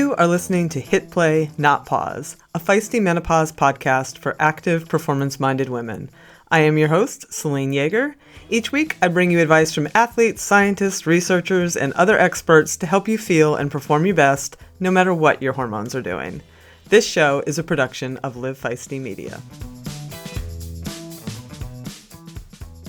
[0.00, 5.38] You are listening to Hit Play, Not Pause, a feisty menopause podcast for active, performance
[5.38, 6.08] minded women.
[6.50, 8.14] I am your host, Selene Yeager.
[8.48, 13.08] Each week, I bring you advice from athletes, scientists, researchers, and other experts to help
[13.08, 16.40] you feel and perform your best no matter what your hormones are doing.
[16.88, 19.42] This show is a production of Live Feisty Media.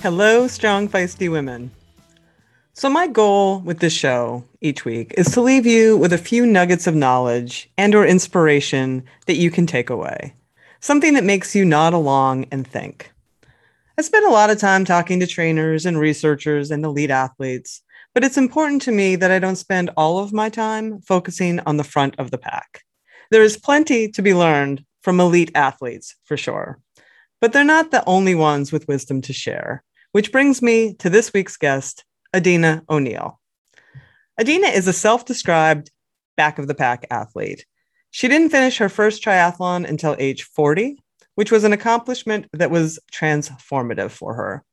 [0.00, 1.72] Hello, strong, feisty women.
[2.82, 6.44] So, my goal with this show each week is to leave you with a few
[6.44, 10.34] nuggets of knowledge and or inspiration that you can take away.
[10.80, 13.12] Something that makes you nod along and think.
[13.96, 17.82] I spend a lot of time talking to trainers and researchers and elite athletes,
[18.14, 21.76] but it's important to me that I don't spend all of my time focusing on
[21.76, 22.82] the front of the pack.
[23.30, 26.80] There is plenty to be learned from elite athletes, for sure,
[27.40, 29.84] but they're not the only ones with wisdom to share.
[30.10, 32.04] Which brings me to this week's guest,
[32.34, 33.40] Adina O'Neill.
[34.40, 35.90] Adina is a self described
[36.36, 37.66] back of the pack athlete.
[38.10, 40.98] She didn't finish her first triathlon until age 40,
[41.34, 44.64] which was an accomplishment that was transformative for her.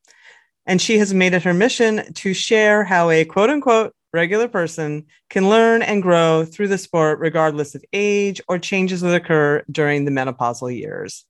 [0.65, 5.05] And she has made it her mission to share how a quote unquote regular person
[5.29, 10.05] can learn and grow through the sport regardless of age or changes that occur during
[10.05, 11.25] the menopausal years.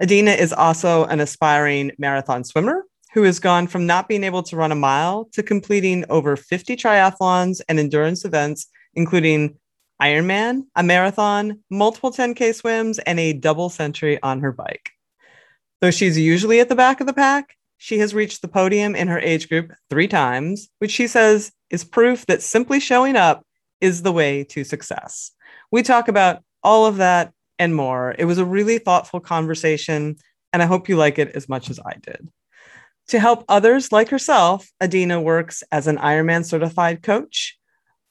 [0.00, 4.56] Adina is also an aspiring marathon swimmer who has gone from not being able to
[4.56, 9.58] run a mile to completing over 50 triathlons and endurance events, including
[10.00, 14.90] Ironman, a marathon, multiple 10K swims, and a double century on her bike.
[15.80, 19.08] Though she's usually at the back of the pack, she has reached the podium in
[19.08, 23.44] her age group three times, which she says is proof that simply showing up
[23.80, 25.32] is the way to success.
[25.70, 28.14] We talk about all of that and more.
[28.18, 30.16] It was a really thoughtful conversation,
[30.52, 32.28] and I hope you like it as much as I did.
[33.08, 37.58] To help others like herself, Adina works as an Ironman certified coach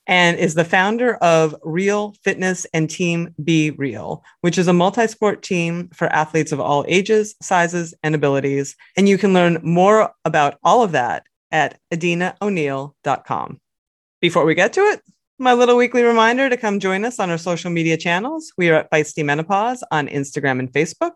[0.08, 5.08] and is the founder of Real Fitness and Team Be Real, which is a multi
[5.08, 8.76] sport team for athletes of all ages, sizes, and abilities.
[8.98, 13.62] And you can learn more about all of that at adinao'neill.com.
[14.20, 15.02] Before we get to it,
[15.42, 18.54] my little weekly reminder to come join us on our social media channels.
[18.60, 21.14] We are at Feisty Menopause on Instagram and Facebook.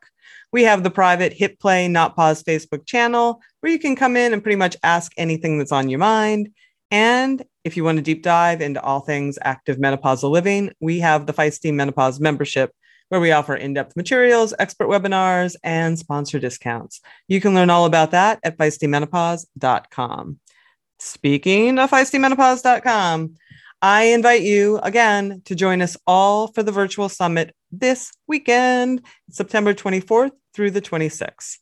[0.52, 4.34] We have the private Hit Play Not Pause Facebook channel where you can come in
[4.34, 6.50] and pretty much ask anything that's on your mind.
[6.90, 11.28] And if you want to deep dive into all things active menopausal living, we have
[11.28, 12.72] the Feisty Menopause membership
[13.10, 17.00] where we offer in depth materials, expert webinars, and sponsor discounts.
[17.28, 20.40] You can learn all about that at feistymenopause.com.
[20.98, 23.36] Speaking of feistymenopause.com,
[23.82, 29.74] I invite you again to join us all for the virtual summit this weekend, September
[29.74, 31.58] 24th through the 26th.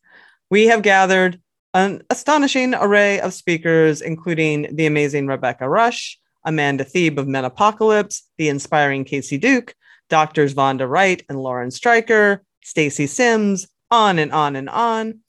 [0.50, 1.42] We have gathered
[1.74, 8.50] an astonishing array of speakers, including the amazing Rebecca Rush, Amanda Thebe of Menopocalypse, the
[8.50, 9.74] inspiring Casey Duke,
[10.10, 15.20] doctors Vonda Wright and Lauren Streicher, Stacy Sims, on and on and on.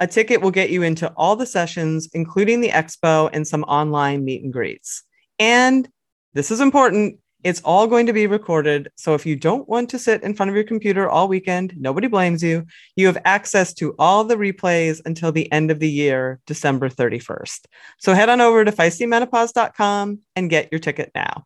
[0.00, 4.24] A ticket will get you into all the sessions, including the expo and some online
[4.24, 5.04] meet and greets.
[5.38, 5.88] And
[6.34, 7.18] this is important.
[7.44, 8.88] It's all going to be recorded.
[8.96, 12.06] So if you don't want to sit in front of your computer all weekend, nobody
[12.06, 12.66] blames you.
[12.94, 17.66] You have access to all the replays until the end of the year, December 31st.
[17.98, 21.44] So head on over to feistymenopause.com and get your ticket now.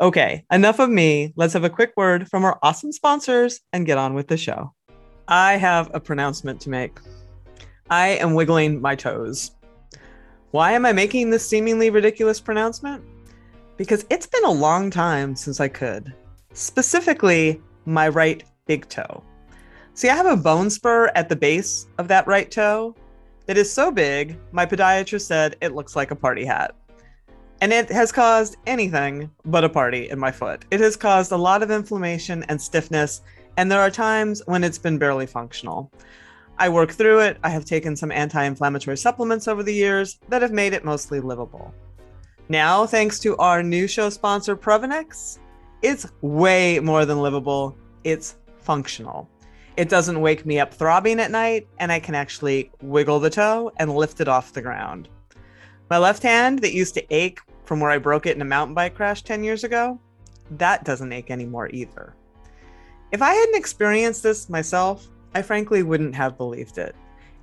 [0.00, 1.32] Okay, enough of me.
[1.36, 4.74] Let's have a quick word from our awesome sponsors and get on with the show.
[5.28, 6.98] I have a pronouncement to make.
[7.88, 9.52] I am wiggling my toes.
[10.50, 13.04] Why am I making this seemingly ridiculous pronouncement?
[13.76, 16.12] Because it's been a long time since I could.
[16.52, 19.22] Specifically, my right big toe.
[19.94, 22.94] See, I have a bone spur at the base of that right toe
[23.46, 26.74] that is so big, my podiatrist said it looks like a party hat.
[27.60, 30.64] And it has caused anything but a party in my foot.
[30.70, 33.22] It has caused a lot of inflammation and stiffness,
[33.56, 35.92] and there are times when it's been barely functional.
[36.58, 37.38] I work through it.
[37.42, 41.20] I have taken some anti inflammatory supplements over the years that have made it mostly
[41.20, 41.74] livable.
[42.48, 45.38] Now, thanks to our new show sponsor, Previnex,
[45.80, 47.76] it's way more than livable.
[48.04, 49.28] It's functional.
[49.76, 53.72] It doesn't wake me up throbbing at night, and I can actually wiggle the toe
[53.78, 55.08] and lift it off the ground.
[55.88, 58.74] My left hand that used to ache from where I broke it in a mountain
[58.74, 59.98] bike crash 10 years ago,
[60.58, 62.14] that doesn't ache anymore either.
[63.12, 66.94] If I hadn't experienced this myself, I frankly wouldn't have believed it.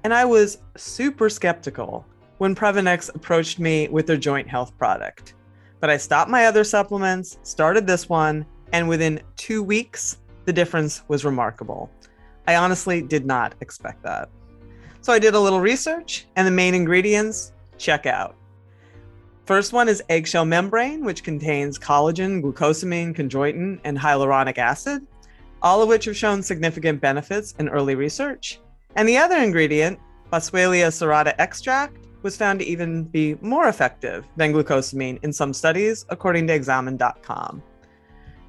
[0.04, 2.06] And I was super skeptical
[2.40, 5.36] when Previnex approached me with their joint health product.
[5.80, 11.04] But I stopped my other supplements, started this one, and within two weeks, the difference
[11.08, 11.92] was remarkable.
[12.48, 14.30] I honestly did not expect that.
[15.02, 18.36] So I did a little research, and the main ingredients check out.
[19.46, 25.06] First one is eggshell membrane, which contains collagen, glucosamine, chondroitin, and hyaluronic acid,
[25.62, 28.60] all of which have shown significant benefits in early research.
[28.96, 30.00] And the other ingredient,
[30.32, 36.06] Boswellia serrata extract, was found to even be more effective than glucosamine in some studies,
[36.10, 37.64] according to examine.com.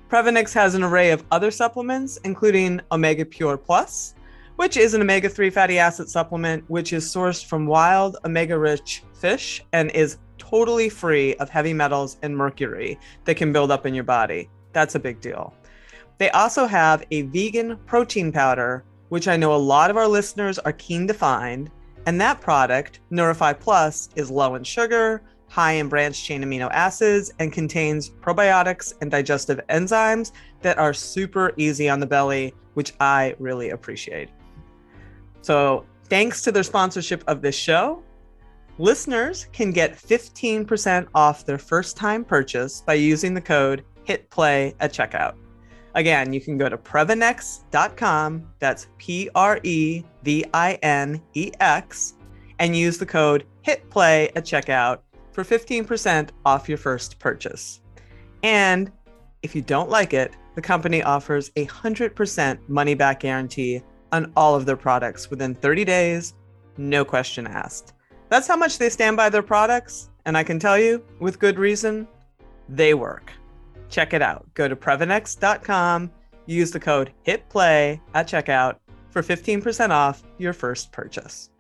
[0.09, 4.15] Previnex has an array of other supplements, including Omega Pure Plus,
[4.57, 9.03] which is an omega 3 fatty acid supplement which is sourced from wild omega rich
[9.15, 13.95] fish and is totally free of heavy metals and mercury that can build up in
[13.95, 14.51] your body.
[14.73, 15.55] That's a big deal.
[16.19, 20.59] They also have a vegan protein powder, which I know a lot of our listeners
[20.59, 21.71] are keen to find.
[22.07, 27.33] And that product, Neurify Plus, is low in sugar, high in branched chain amino acids,
[27.39, 30.33] and contains probiotics and digestive enzymes
[30.63, 34.31] that are super easy on the belly, which I really appreciate.
[35.43, 38.03] So, thanks to their sponsorship of this show,
[38.81, 44.91] Listeners can get 15% off their first time purchase by using the code HITPLAY at
[44.91, 45.35] checkout.
[45.95, 52.15] Again, you can go to Previnex.com, that's P R E V I N E X,
[52.59, 54.99] and use the code HIT PLAY at checkout
[55.33, 57.81] for 15% off your first purchase.
[58.43, 58.91] And
[59.43, 63.83] if you don't like it, the company offers a 100% money back guarantee
[64.13, 66.35] on all of their products within 30 days,
[66.77, 67.95] no question asked.
[68.29, 70.11] That's how much they stand by their products.
[70.25, 72.07] And I can tell you, with good reason,
[72.69, 73.33] they work.
[73.89, 74.47] Check it out.
[74.55, 76.11] Go to Previnex.com,
[76.47, 78.77] use the code HITPLAY at checkout
[79.11, 81.51] for 15% off your first purchase.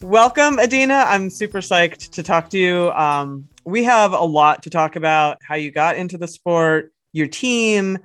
[0.00, 1.04] Welcome, Adina.
[1.06, 2.90] I'm super psyched to talk to you.
[2.92, 7.26] Um, we have a lot to talk about how you got into the sport, your
[7.26, 7.98] team,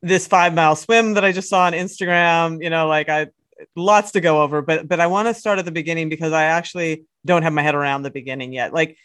[0.00, 2.62] this five mile swim that I just saw on Instagram.
[2.62, 3.28] You know, like I
[3.74, 6.44] lots to go over, but but I want to start at the beginning because I
[6.44, 8.72] actually don't have my head around the beginning yet.
[8.72, 8.96] Like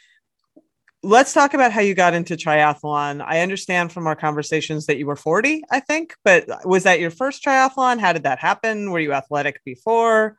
[1.04, 3.22] let's talk about how you got into triathlon.
[3.22, 7.02] I understand from our conversations that you were 40, I think, but uh, was that
[7.02, 8.00] your first triathlon?
[8.00, 8.90] How did that happen?
[8.90, 10.38] Were you athletic before?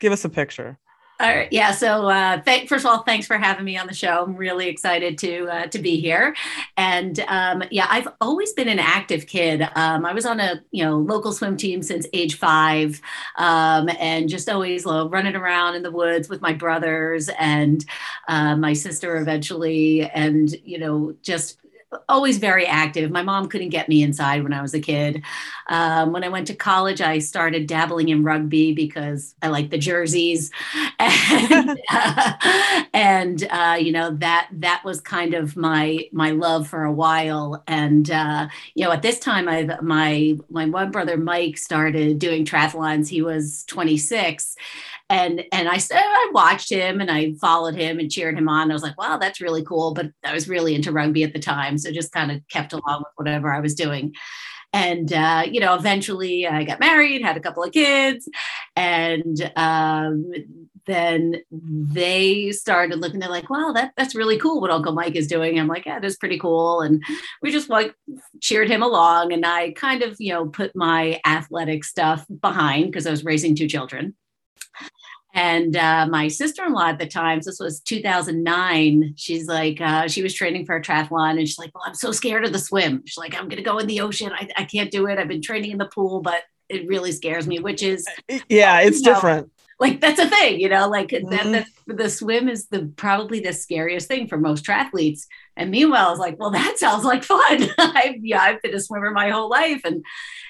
[0.00, 0.78] Give us a picture.
[1.20, 1.52] All right.
[1.52, 1.72] Yeah.
[1.72, 4.22] So, uh, th- first of all, thanks for having me on the show.
[4.22, 6.36] I'm really excited to uh, to be here.
[6.76, 9.62] And um, yeah, I've always been an active kid.
[9.74, 13.00] Um, I was on a you know local swim team since age five,
[13.34, 17.84] um, and just always uh, running around in the woods with my brothers and
[18.28, 21.58] uh, my sister eventually, and you know just
[22.08, 23.10] always very active.
[23.10, 25.22] My mom couldn't get me inside when I was a kid.
[25.68, 29.78] Um, when I went to college, I started dabbling in rugby because I like the
[29.78, 30.50] jerseys,
[30.98, 36.84] and, uh, and uh, you know that that was kind of my my love for
[36.84, 37.62] a while.
[37.66, 42.44] And uh, you know, at this time, I my my one brother Mike started doing
[42.44, 43.08] triathlons.
[43.08, 44.56] He was 26
[45.10, 48.70] and and I said I watched him and I followed him and cheered him on.
[48.70, 49.94] I was like, wow, that's really cool.
[49.94, 53.00] But I was really into rugby at the time, so just kind of kept along
[53.00, 54.14] with whatever I was doing.
[54.74, 58.28] And uh, you know, eventually I got married, had a couple of kids,
[58.76, 60.30] and um,
[60.86, 63.18] then they started looking.
[63.18, 66.00] They're like, "Wow, that that's really cool what Uncle Mike is doing." I'm like, "Yeah,
[66.00, 67.02] that's pretty cool." And
[67.40, 67.94] we just like
[68.42, 73.06] cheered him along, and I kind of you know put my athletic stuff behind because
[73.06, 74.14] I was raising two children.
[75.34, 79.80] And uh, my sister in law at the time, so this was 2009, she's like,
[79.80, 82.52] uh, she was training for a triathlon and she's like, Well, I'm so scared of
[82.52, 83.02] the swim.
[83.06, 84.32] She's like, I'm going to go in the ocean.
[84.32, 85.18] I, I can't do it.
[85.18, 88.06] I've been training in the pool, but it really scares me, which is,
[88.48, 91.52] yeah, it's know, different like that's a thing, you know, like mm-hmm.
[91.52, 95.26] that, the swim is the probably the scariest thing for most triathletes.
[95.56, 97.68] And meanwhile, I was like, well, that sounds like fun.
[97.78, 100.04] I've, yeah, I've been a swimmer my whole life and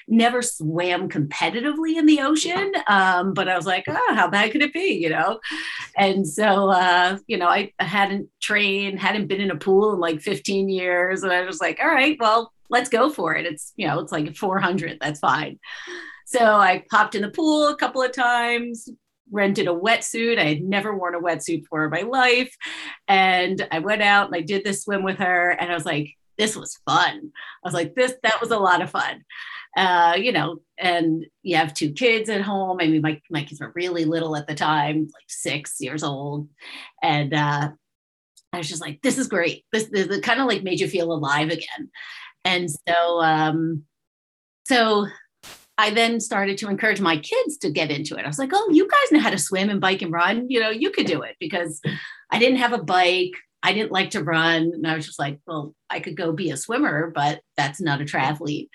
[0.09, 2.73] never swam competitively in the ocean.
[2.87, 5.39] Um, but I was like, oh, how bad could it be, you know?
[5.95, 10.21] And so, uh, you know, I, hadn't trained, hadn't been in a pool in like
[10.21, 11.23] 15 years.
[11.23, 13.45] And I was like, all right, well, let's go for it.
[13.45, 15.59] It's, you know, it's like 400, that's fine.
[16.25, 18.89] So I popped in the pool a couple of times,
[19.31, 20.39] rented a wetsuit.
[20.39, 22.55] I had never worn a wetsuit before in my life.
[23.07, 25.51] And I went out and I did this swim with her.
[25.51, 27.31] And I was like, this was fun.
[27.63, 29.23] I was like, this, that was a lot of fun.
[29.79, 32.79] Uh, you know, and you have two kids at home.
[32.81, 36.49] I mean, my, my kids were really little at the time, like six years old.
[37.01, 37.69] And uh,
[38.51, 39.63] I was just like, this is great.
[39.71, 41.89] This, this, this kind of like made you feel alive again.
[42.43, 43.83] And so, um,
[44.67, 45.07] so
[45.77, 48.25] I then started to encourage my kids to get into it.
[48.25, 50.49] I was like, oh, you guys know how to swim and bike and run.
[50.49, 51.79] You know, you could do it because
[52.31, 53.31] I didn't have a bike.
[53.63, 54.71] I didn't like to run.
[54.73, 58.01] And I was just like, well, I could go be a swimmer, but that's not
[58.01, 58.67] a triathlete.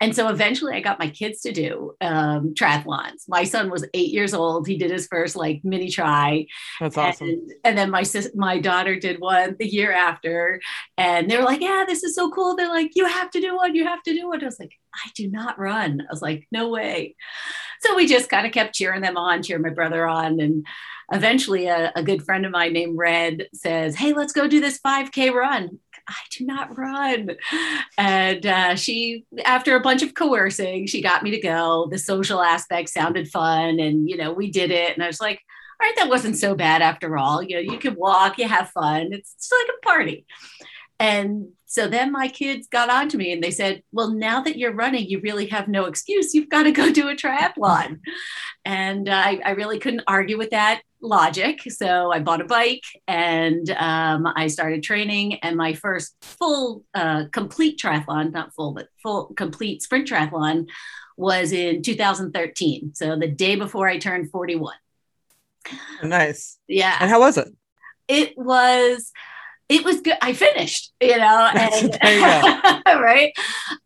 [0.00, 3.28] And so eventually I got my kids to do um, triathlons.
[3.28, 4.66] My son was eight years old.
[4.66, 6.46] He did his first like mini tri.
[6.80, 7.28] That's awesome.
[7.28, 10.60] And, and then my sis, my daughter did one the year after,
[10.96, 13.56] and they were like, "Yeah, this is so cool." They're like, "You have to do
[13.56, 13.74] one.
[13.74, 16.46] You have to do one." I was like, "I do not run." I was like,
[16.50, 17.14] "No way."
[17.82, 20.66] So we just kind of kept cheering them on, cheering my brother on, and
[21.12, 24.78] eventually a, a good friend of mine named Red says, "Hey, let's go do this
[24.78, 25.78] 5K run."
[26.10, 27.36] I do not run.
[27.96, 31.88] And uh, she, after a bunch of coercing, she got me to go.
[31.90, 33.80] The social aspect sounded fun.
[33.80, 34.94] And, you know, we did it.
[34.94, 35.40] And I was like,
[35.80, 37.42] all right, that wasn't so bad after all.
[37.42, 39.12] You know, you can walk, you have fun.
[39.12, 40.26] It's, it's like a party.
[41.00, 44.58] And so then my kids got on to me and they said, Well, now that
[44.58, 46.34] you're running, you really have no excuse.
[46.34, 48.00] You've got to go do a triathlon.
[48.66, 51.62] And I, I really couldn't argue with that logic.
[51.68, 55.36] So I bought a bike and um, I started training.
[55.36, 60.66] And my first full, uh, complete triathlon, not full, but full, complete sprint triathlon
[61.16, 62.94] was in 2013.
[62.94, 64.74] So the day before I turned 41.
[66.02, 66.58] Nice.
[66.68, 66.96] Yeah.
[67.00, 67.48] And how was it?
[68.08, 69.12] It was
[69.70, 70.16] it was good.
[70.20, 71.96] I finished, you know, and,
[72.86, 73.32] right.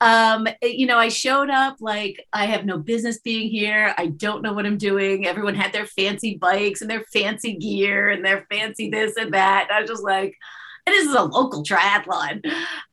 [0.01, 3.95] Um, you know, I showed up like I have no business being here.
[3.99, 5.27] I don't know what I'm doing.
[5.27, 9.67] Everyone had their fancy bikes and their fancy gear and their fancy this and that.
[9.69, 10.35] And I was just like,
[10.87, 12.45] and this is a local triathlon.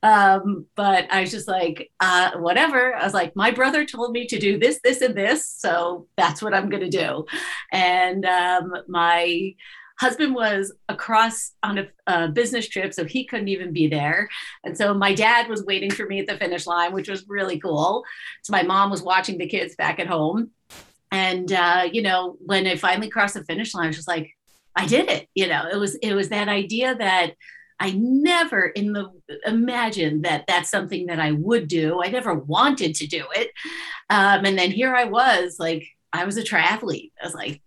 [0.02, 2.94] Um, but I was just like, uh, whatever.
[2.94, 5.46] I was like, my brother told me to do this, this, and this.
[5.46, 7.26] So that's what I'm going to do.
[7.70, 9.54] And um, my,
[10.02, 14.28] husband was across on a, a, business trip, so he couldn't even be there.
[14.64, 17.60] And so my dad was waiting for me at the finish line, which was really
[17.60, 18.04] cool.
[18.42, 20.50] So my mom was watching the kids back at home.
[21.12, 24.30] And uh, you know, when I finally crossed the finish line, I was just like,
[24.74, 25.28] I did it.
[25.34, 27.34] You know, it was it was that idea that
[27.78, 29.10] I never in the
[29.46, 32.02] imagined that that's something that I would do.
[32.02, 33.50] I never wanted to do it.
[34.10, 37.12] Um, and then here I was, like I was a triathlete.
[37.20, 37.62] I was like,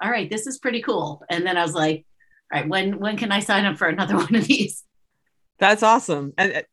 [0.00, 1.22] all right, this is pretty cool.
[1.30, 2.04] And then I was like,
[2.52, 4.84] all right, when when can I sign up for another one of these?
[5.58, 6.32] That's awesome.
[6.36, 6.64] And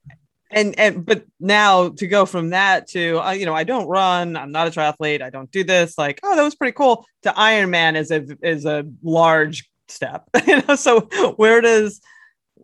[0.51, 4.35] and and but now to go from that to uh, you know I don't run,
[4.35, 5.97] I'm not a triathlete, I don't do this.
[5.97, 7.05] Like, oh, that was pretty cool.
[7.23, 10.29] To Ironman is a is a large step.
[10.47, 11.01] you know, so
[11.35, 12.01] where does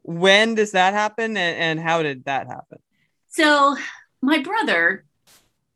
[0.03, 2.79] when does that happen and, and how did that happen?
[3.29, 3.75] So
[4.21, 5.05] my brother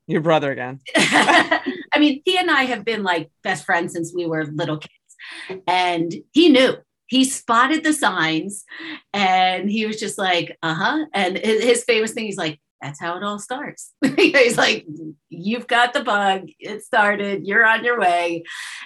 [0.08, 0.80] your brother again.
[0.96, 5.62] I mean, he and I have been like best friends since we were little kids.
[5.68, 6.76] And he knew.
[7.08, 8.66] He spotted the signs
[9.14, 11.06] and he was just like, uh huh.
[11.14, 13.94] And his, famous thing, he's like, that's how it all starts.
[14.18, 14.86] he's like,
[15.30, 16.50] you've got the bug.
[16.60, 17.46] It started.
[17.46, 18.44] You're on your way.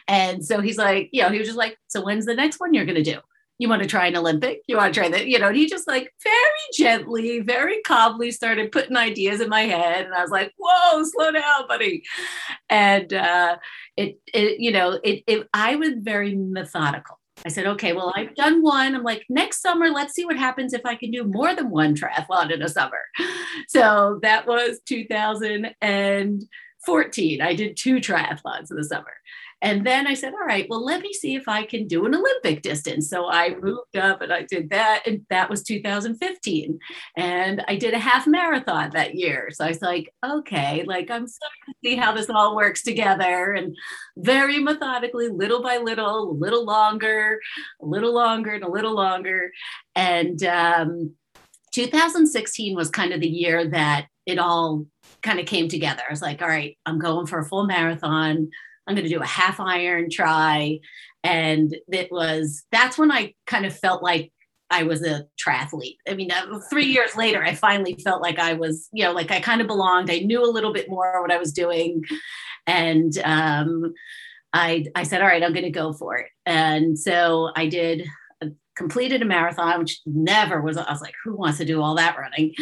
[0.08, 2.74] And so he's like, you know, he was just like, so when's the next one
[2.74, 3.20] you're going to do?
[3.60, 4.62] You want to try an Olympic?
[4.68, 5.28] You want to try that?
[5.28, 6.34] You know, he just like very
[6.76, 10.06] gently, very calmly started putting ideas in my head.
[10.06, 12.04] And I was like, whoa, slow down, buddy.
[12.70, 13.58] And uh,
[13.96, 17.20] it, it, you know, it, it, I was very methodical.
[17.46, 18.96] I said, okay, well, I've done one.
[18.96, 21.96] I'm like, next summer, let's see what happens if I can do more than one
[21.96, 23.02] triathlon in a summer.
[23.68, 27.42] So that was 2014.
[27.42, 29.14] I did two triathlons in the summer.
[29.62, 32.14] And then I said, all right, well, let me see if I can do an
[32.14, 33.10] Olympic distance.
[33.10, 35.04] So I moved up and I did that.
[35.08, 36.80] And that was 2015.
[37.18, 39.50] And I did a half marathon that year.
[39.52, 43.54] So I was like, okay, like I'm starting to see how this all works together.
[43.54, 43.76] And
[44.16, 47.40] very methodically, little by little, a little longer,
[47.82, 49.52] a little longer, and a little longer.
[49.96, 51.16] And um,
[51.72, 54.86] 2016 was kind of the year that it all
[55.24, 56.04] kind of came together.
[56.08, 58.50] I was like, all right, I'm going for a full marathon.
[58.88, 60.80] I'm going to do a half iron tri.
[61.24, 64.32] And it was, that's when I kind of felt like
[64.70, 65.98] I was a triathlete.
[66.08, 69.32] I mean, uh, three years later, I finally felt like I was, you know, like
[69.32, 70.12] I kind of belonged.
[70.12, 72.04] I knew a little bit more what I was doing.
[72.66, 73.94] And um,
[74.54, 76.28] I, I said, all right, I'm going to go for it.
[76.46, 78.08] And so I did
[78.78, 82.18] completed a marathon, which never was, I was like, who wants to do all that
[82.18, 82.54] running?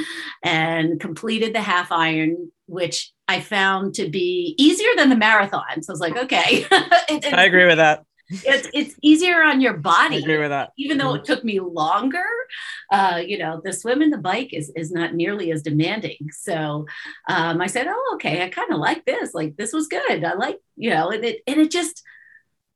[0.44, 5.82] And completed the half iron, which I found to be easier than the marathon.
[5.82, 6.66] So I was like, okay.
[7.10, 8.06] it, it, I agree with that.
[8.30, 10.16] It's, it's easier on your body.
[10.16, 10.72] I agree with that.
[10.78, 11.34] Even though it mm-hmm.
[11.34, 12.26] took me longer,
[12.92, 16.30] uh, you know, the swim and the bike is, is not nearly as demanding.
[16.32, 16.88] So
[17.30, 19.34] um, I said, oh, okay, I kind of like this.
[19.34, 20.24] Like, this was good.
[20.24, 22.02] I like, you know, and it, and it just,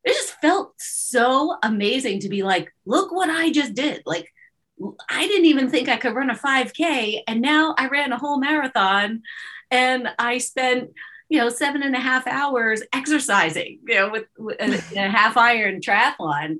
[0.03, 4.03] it just felt so amazing to be like, look what I just did.
[4.05, 4.31] Like,
[5.09, 7.21] I didn't even think I could run a 5K.
[7.27, 9.23] And now I ran a whole marathon
[9.71, 10.91] and I spent,
[11.29, 14.59] you know, seven and a half hours exercising, you know, with, with
[14.95, 16.59] a, a half iron triathlon.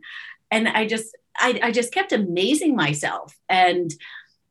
[0.52, 3.36] And I just, I, I just kept amazing myself.
[3.48, 3.92] And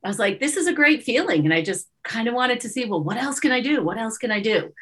[0.04, 1.44] I was like, this is a great feeling.
[1.44, 3.82] And I just kind of wanted to see, well, what else can I do?
[3.82, 4.72] What else can I do?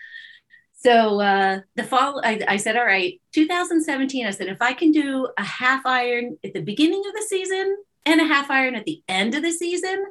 [0.75, 4.27] So uh, the fall, I, I, said, all right, 2017.
[4.27, 7.77] I said, if I can do a half iron at the beginning of the season
[8.05, 10.05] and a half iron at the end of the season,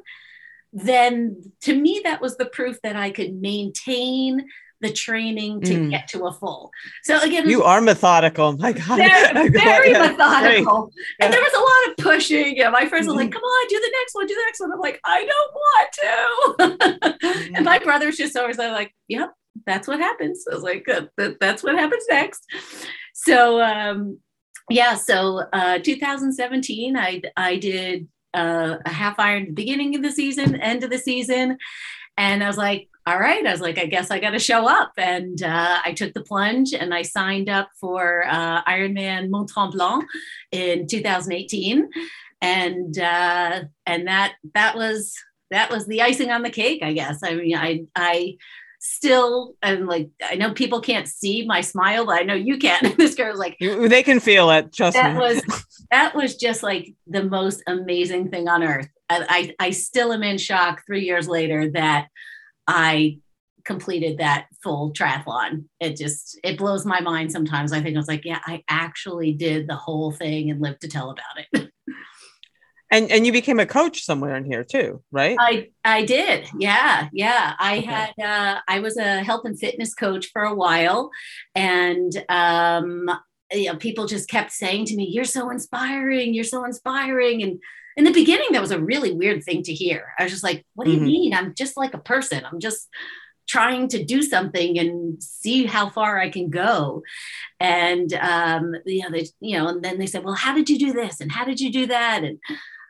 [0.76, 4.46] then to me that was the proof that I could maintain
[4.80, 5.90] the training to mm.
[5.90, 6.70] get to a full.
[7.02, 8.56] So again, you are methodical.
[8.58, 10.90] My God, very, very methodical.
[11.18, 12.56] And there was a lot of pushing.
[12.56, 13.32] Yeah, my friends were like, mm-hmm.
[13.32, 17.18] "Come on, do the next one, do the next one." I'm like, "I don't want
[17.20, 19.32] to." and my brother's just always like, "Yep,
[19.66, 22.44] that's what happens." I was like, that, "That's what happens next."
[23.14, 24.18] So um,
[24.68, 30.60] yeah, so uh, 2017, I I did uh, a half iron beginning of the season,
[30.60, 31.58] end of the season.
[32.16, 33.46] And I was like, all right.
[33.46, 34.92] I was like, I guess I got to show up.
[34.96, 40.04] And uh, I took the plunge and I signed up for uh, Ironman Mont Tremblant
[40.50, 41.88] in 2018.
[42.42, 45.14] And uh, and that that was
[45.50, 47.20] that was the icing on the cake, I guess.
[47.22, 48.36] I mean, I I
[48.86, 52.94] still and like I know people can't see my smile, but I know you can.
[52.98, 54.72] this girl was like they can feel it.
[54.72, 55.20] Trust that me.
[55.20, 55.42] was
[55.90, 58.88] that was just like the most amazing thing on earth.
[59.08, 62.08] I, I, I still am in shock three years later that
[62.66, 63.18] I
[63.64, 65.64] completed that full triathlon.
[65.80, 67.72] It just it blows my mind sometimes.
[67.72, 70.88] I think I was like, yeah, I actually did the whole thing and lived to
[70.88, 71.70] tell about it.
[72.96, 75.36] and and you became a coach somewhere in here too, right?
[75.38, 76.48] I I did.
[76.58, 77.08] Yeah.
[77.12, 77.54] Yeah.
[77.58, 77.86] I okay.
[77.86, 81.10] had uh I was a health and fitness coach for a while
[81.54, 83.08] and um
[83.52, 87.42] you know, people just kept saying to me, You're so inspiring, you're so inspiring.
[87.42, 87.60] And
[87.96, 90.12] in the beginning, that was a really weird thing to hear.
[90.18, 91.04] I was just like, What do mm-hmm.
[91.04, 91.34] you mean?
[91.34, 92.44] I'm just like a person.
[92.44, 92.88] I'm just
[93.48, 97.04] trying to do something and see how far I can go.
[97.60, 100.78] And um, you know, they, you know, and then they said, Well, how did you
[100.78, 101.20] do this?
[101.20, 102.24] And how did you do that?
[102.24, 102.38] And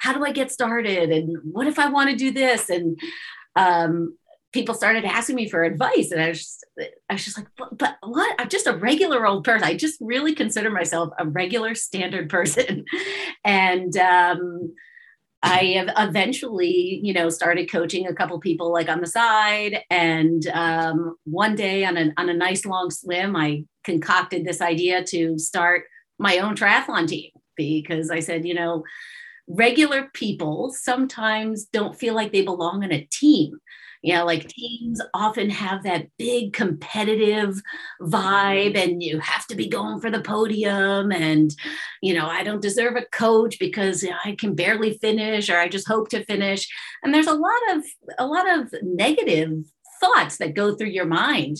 [0.06, 1.10] how do I get started?
[1.10, 2.70] And what if I want to do this?
[2.70, 2.96] And
[3.56, 4.16] um,
[4.52, 6.64] people started asking me for advice and i was just
[7.10, 9.98] i was just like but, but, what i'm just a regular old person i just
[10.00, 12.84] really consider myself a regular standard person
[13.44, 14.72] and um,
[15.42, 20.46] i have eventually you know started coaching a couple people like on the side and
[20.54, 25.38] um, one day on a, on a nice long swim i concocted this idea to
[25.38, 25.84] start
[26.18, 28.82] my own triathlon team because i said you know
[29.48, 33.58] regular people sometimes don't feel like they belong in a team.
[34.02, 37.60] You know like teams often have that big competitive
[38.00, 41.50] vibe and you have to be going for the podium and
[42.02, 45.88] you know i don't deserve a coach because i can barely finish or i just
[45.88, 46.68] hope to finish.
[47.02, 47.84] And there's a lot of
[48.18, 49.64] a lot of negative
[50.00, 51.56] thoughts that go through your mind.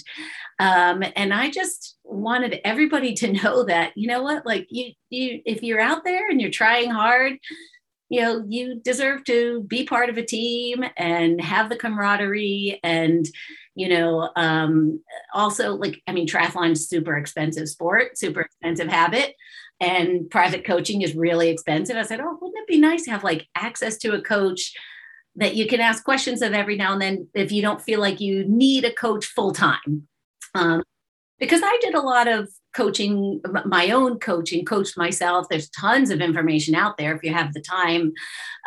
[0.59, 5.42] Um, and i just wanted everybody to know that you know what like you you
[5.44, 7.38] if you're out there and you're trying hard
[8.09, 13.27] you know you deserve to be part of a team and have the camaraderie and
[13.75, 15.01] you know um,
[15.35, 19.35] also like i mean triathlon's super expensive sport super expensive habit
[19.81, 21.97] and private coaching is really expensive.
[21.97, 24.73] I said oh wouldn't it be nice to have like access to a coach
[25.37, 28.21] that you can ask questions of every now and then if you don't feel like
[28.21, 30.09] you need a coach full time?
[30.55, 30.83] Um,
[31.38, 35.49] because i did a lot of coaching my own coaching coached myself.
[35.49, 38.12] There's tons of information out there if you have the time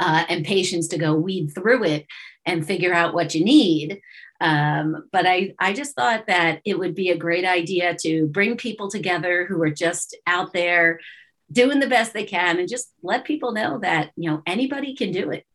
[0.02, 2.08] uh, and patience to go weed through it
[2.44, 4.02] and figure out what you need.
[4.42, 8.58] Um, but I, I just thought that it would be a great idea to bring
[8.58, 11.00] people together who are just out there
[11.52, 15.12] doing the best they can and just let people know that you know anybody can
[15.12, 15.46] do it.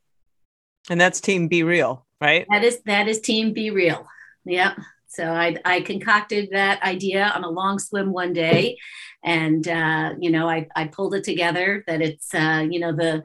[0.89, 2.47] And that's team be real right?
[2.51, 4.07] That is that is team be real.
[4.45, 4.75] Yeah
[5.15, 8.77] so I, I concocted that idea on a long swim one day,
[9.23, 13.23] and uh, you know I, I pulled it together that it's uh, you know the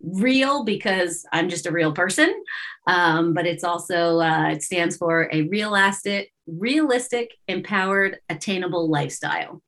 [0.00, 2.34] real because I'm just a real person,
[2.86, 9.62] um, but it's also uh, it stands for a realistic, realistic, empowered, attainable lifestyle.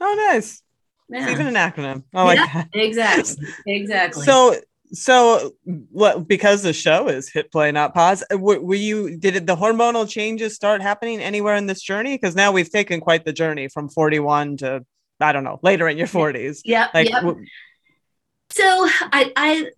[0.00, 0.62] Oh, nice.
[1.08, 1.22] Yeah.
[1.22, 2.04] It's even an acronym.
[2.14, 2.68] Oh yeah, my god.
[2.72, 3.46] Exactly.
[3.66, 4.24] Exactly.
[4.24, 4.54] So
[4.92, 5.52] so
[5.90, 9.46] what because the show is hit play not pause uh, were, were you did it,
[9.46, 12.14] the hormonal changes start happening anywhere in this journey?
[12.14, 14.84] Because now we've taken quite the journey from 41 to
[15.20, 17.22] i don't know later in your 40s yeah like yep.
[17.22, 17.44] w-
[18.50, 19.70] so i i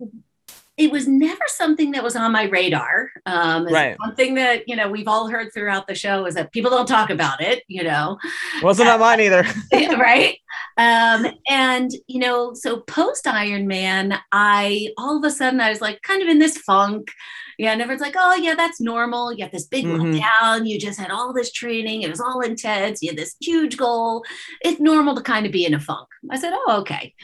[0.78, 3.10] it was never something that was on my radar.
[3.26, 3.98] Um, right.
[3.98, 6.86] One thing that you know we've all heard throughout the show is that people don't
[6.86, 7.62] talk about it.
[7.68, 8.18] You know,
[8.62, 9.44] wasn't on mine either.
[9.72, 10.38] right.
[10.78, 16.00] Um, and you know, so post Ironman, I all of a sudden I was like
[16.02, 17.10] kind of in this funk.
[17.58, 19.32] Yeah, and everyone's like, "Oh, yeah, that's normal.
[19.32, 20.18] You have this big mm-hmm.
[20.18, 20.66] down.
[20.66, 22.00] You just had all this training.
[22.00, 23.02] It was all intense.
[23.02, 24.24] You had this huge goal.
[24.62, 27.14] It's normal to kind of be in a funk." I said, "Oh, okay."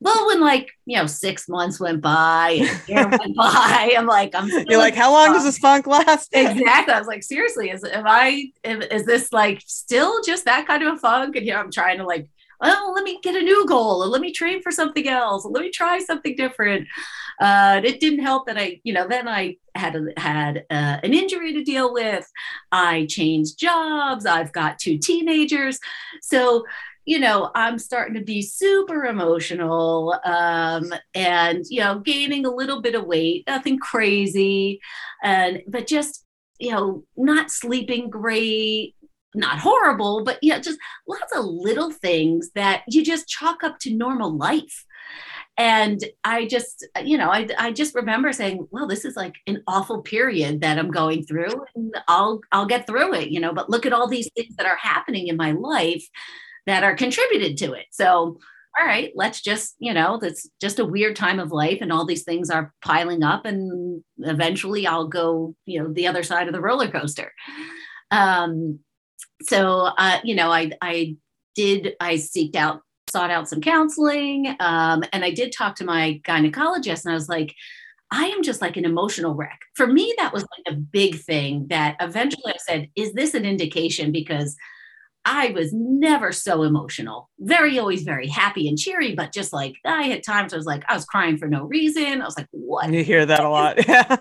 [0.00, 2.50] Well, when like you know six months went by,
[2.86, 4.48] year went by, I'm like, I'm.
[4.68, 6.28] You're like, how long does this funk last?
[6.32, 6.94] exactly.
[6.94, 8.52] I was like, seriously, is am I?
[8.64, 11.36] Is this like still just that kind of a funk?
[11.36, 12.28] And here I'm trying to like,
[12.60, 15.50] oh, let me get a new goal, or let me train for something else, or
[15.50, 16.86] let me try something different.
[17.40, 21.14] Uh, it didn't help that I, you know, then I had a, had uh, an
[21.14, 22.28] injury to deal with.
[22.72, 24.26] I changed jobs.
[24.26, 25.78] I've got two teenagers,
[26.20, 26.64] so
[27.08, 32.82] you know, I'm starting to be super emotional um, and, you know, gaining a little
[32.82, 34.78] bit of weight, nothing crazy.
[35.22, 36.26] And, but just,
[36.58, 38.94] you know, not sleeping great,
[39.34, 43.78] not horrible, but, you know, just lots of little things that you just chalk up
[43.78, 44.84] to normal life.
[45.56, 49.62] And I just, you know, I, I just remember saying, well, this is like an
[49.66, 53.70] awful period that I'm going through and I'll, I'll get through it, you know, but
[53.70, 56.06] look at all these things that are happening in my life
[56.66, 57.86] that are contributed to it.
[57.90, 58.38] So,
[58.78, 62.04] all right, let's just, you know, that's just a weird time of life and all
[62.04, 66.54] these things are piling up and eventually I'll go, you know, the other side of
[66.54, 67.32] the roller coaster.
[68.10, 68.78] Um,
[69.42, 71.16] so, uh, you know, I, I
[71.54, 74.54] did, I seeked out, sought out some counseling.
[74.60, 77.54] Um, and I did talk to my gynecologist and I was like,
[78.10, 79.60] I am just like an emotional wreck.
[79.74, 83.44] For me, that was like a big thing that eventually I said, is this an
[83.44, 84.12] indication?
[84.12, 84.56] Because
[85.30, 87.28] I was never so emotional.
[87.38, 90.84] Very, always very happy and cheery, but just like I had times I was like,
[90.88, 92.22] I was crying for no reason.
[92.22, 92.90] I was like, what?
[92.90, 93.86] You hear that a lot.
[93.86, 94.16] Yeah.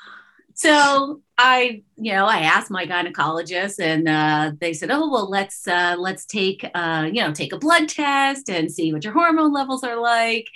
[0.54, 5.68] so I, you know, I asked my gynecologist and uh, they said, oh, well, let's,
[5.68, 9.52] uh, let's take, uh, you know, take a blood test and see what your hormone
[9.52, 10.48] levels are like.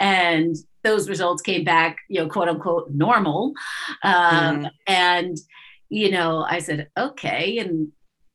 [0.00, 3.52] And those results came back, you know, quote unquote normal.
[4.02, 4.70] Um, mm.
[4.86, 5.36] And,
[5.90, 7.58] you know, I said, okay.
[7.58, 7.92] And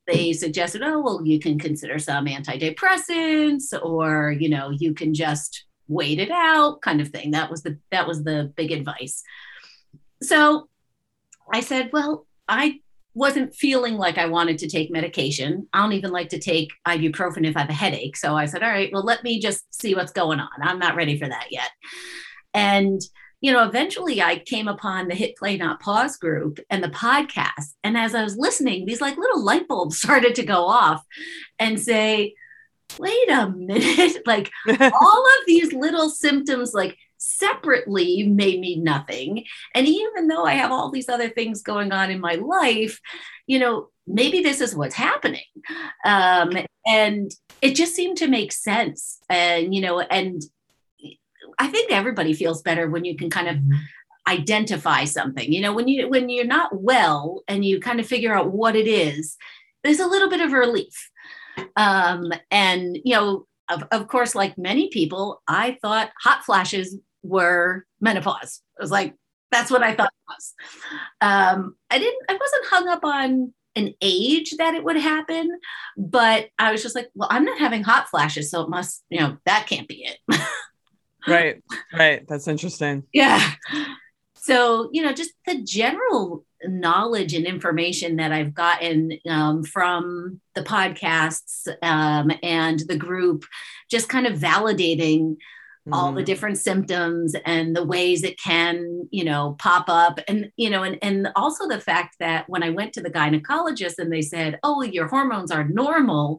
[0.08, 5.66] they suggested, oh, well, you can consider some antidepressants or, you know, you can just
[5.86, 7.30] wait it out kind of thing.
[7.32, 9.22] That was the, that was the big advice.
[10.22, 10.68] So
[11.52, 12.80] I said, well, I
[13.14, 15.66] wasn't feeling like I wanted to take medication.
[15.72, 18.16] I don't even like to take ibuprofen if I have a headache.
[18.16, 20.48] So I said, all right, well, let me just see what's going on.
[20.62, 21.70] I'm not ready for that yet.
[22.54, 23.00] And
[23.40, 27.74] you know, eventually I came upon the Hit Play Not Pause group and the podcast.
[27.84, 31.04] And as I was listening, these like little light bulbs started to go off
[31.58, 32.34] and say,
[32.98, 39.44] wait a minute, like all of these little symptoms, like separately may mean nothing.
[39.74, 43.00] And even though I have all these other things going on in my life,
[43.46, 45.42] you know, maybe this is what's happening.
[46.04, 46.52] Um,
[46.86, 49.18] and it just seemed to make sense.
[49.28, 50.42] And, you know, and
[51.58, 53.78] I think everybody feels better when you can kind of mm-hmm.
[54.28, 55.52] identify something.
[55.52, 58.76] You know, when you when you're not well and you kind of figure out what
[58.76, 59.36] it is,
[59.82, 61.10] there's a little bit of relief.
[61.76, 67.84] Um, and you know, of, of course, like many people, I thought hot flashes were
[68.00, 68.62] menopause.
[68.78, 69.14] I was like,
[69.50, 70.54] that's what I thought it was.
[71.20, 75.58] Um, I didn't, I wasn't hung up on an age that it would happen,
[75.96, 79.20] but I was just like, well, I'm not having hot flashes, so it must, you
[79.20, 80.18] know, that can't be it.
[81.28, 81.62] right
[81.92, 83.52] right that's interesting yeah
[84.34, 90.62] so you know just the general knowledge and information that i've gotten um, from the
[90.62, 93.44] podcasts um, and the group
[93.90, 95.36] just kind of validating
[95.86, 95.92] mm.
[95.92, 96.26] all the mm.
[96.26, 100.98] different symptoms and the ways it can you know pop up and you know and,
[101.02, 104.82] and also the fact that when i went to the gynecologist and they said oh
[104.82, 106.38] your hormones are normal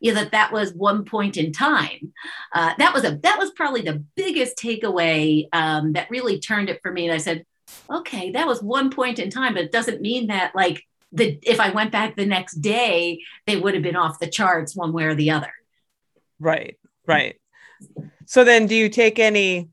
[0.00, 2.12] you know, that that was one point in time.
[2.52, 6.80] Uh, that was a that was probably the biggest takeaway um, that really turned it
[6.82, 7.06] for me.
[7.06, 7.44] And I said,
[7.88, 10.82] okay, that was one point in time, but it doesn't mean that like
[11.12, 14.74] the if I went back the next day, they would have been off the charts
[14.74, 15.52] one way or the other.
[16.38, 17.36] Right, right.
[18.26, 19.68] So then, do you take any?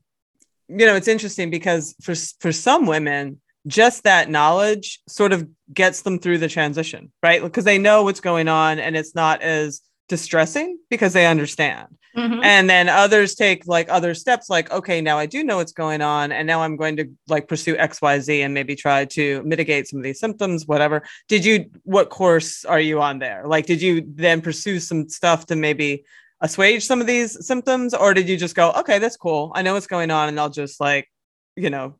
[0.68, 6.02] You know, it's interesting because for for some women, just that knowledge sort of gets
[6.02, 7.42] them through the transition, right?
[7.42, 11.88] Because they know what's going on and it's not as distressing because they understand.
[12.16, 12.42] Mm-hmm.
[12.42, 16.00] And then others take like other steps, like, okay, now I do know what's going
[16.00, 16.32] on.
[16.32, 20.02] And now I'm going to like pursue XYZ and maybe try to mitigate some of
[20.02, 21.02] these symptoms, whatever.
[21.28, 23.44] Did you, what course are you on there?
[23.46, 26.04] Like, did you then pursue some stuff to maybe
[26.40, 27.94] assuage some of these symptoms?
[27.94, 29.52] Or did you just go, okay, that's cool.
[29.54, 30.28] I know what's going on.
[30.28, 31.08] And I'll just like,
[31.56, 31.98] you know,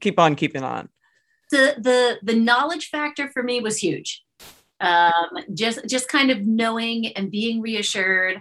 [0.00, 0.88] keep on keeping on.
[1.50, 4.22] The, the, the knowledge factor for me was huge
[4.82, 8.40] um, just just kind of knowing and being reassured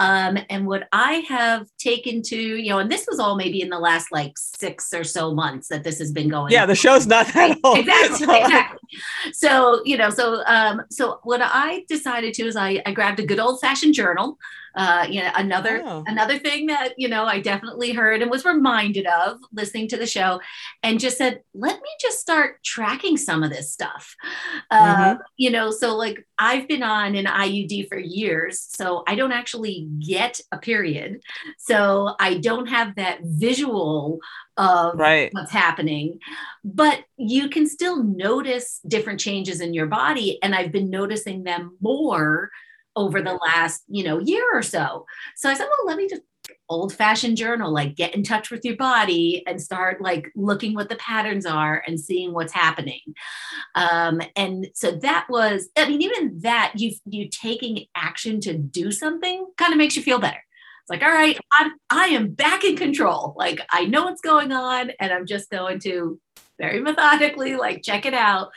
[0.00, 3.68] um, and what I have taken to, you know, and this was all maybe in
[3.68, 6.52] the last like six or so months that this has been going.
[6.52, 6.68] Yeah, on.
[6.68, 7.78] the show's not that old.
[7.78, 8.26] Exactly.
[8.26, 8.34] So.
[8.34, 8.78] exactly.
[9.32, 13.26] So, you know, so um, so what I decided to is I, I grabbed a
[13.26, 14.38] good old fashioned journal
[14.78, 16.04] Uh, you know, another oh.
[16.06, 20.06] another thing that you know I definitely heard and was reminded of listening to the
[20.06, 20.40] show,
[20.84, 24.14] and just said, let me just start tracking some of this stuff.
[24.70, 25.02] Uh, mm-hmm.
[25.02, 29.32] Uh, you know, so like I've been on an IUD for years, so I don't
[29.32, 31.22] actually get a period,
[31.58, 34.20] so I don't have that visual
[34.56, 35.32] of right.
[35.32, 36.18] what's happening
[36.64, 41.76] but you can still notice different changes in your body and i've been noticing them
[41.80, 42.50] more
[42.98, 45.06] over the last you know year or so.
[45.36, 46.22] So i said well let me just
[46.68, 50.88] old fashioned journal like get in touch with your body and start like looking what
[50.88, 53.00] the patterns are and seeing what's happening.
[53.74, 58.90] Um, and so that was i mean even that you you taking action to do
[58.90, 60.42] something kind of makes you feel better.
[60.82, 63.34] It's like all right I'm, i am back in control.
[63.36, 66.20] Like i know what's going on and i'm just going to
[66.58, 68.50] very methodically like check it out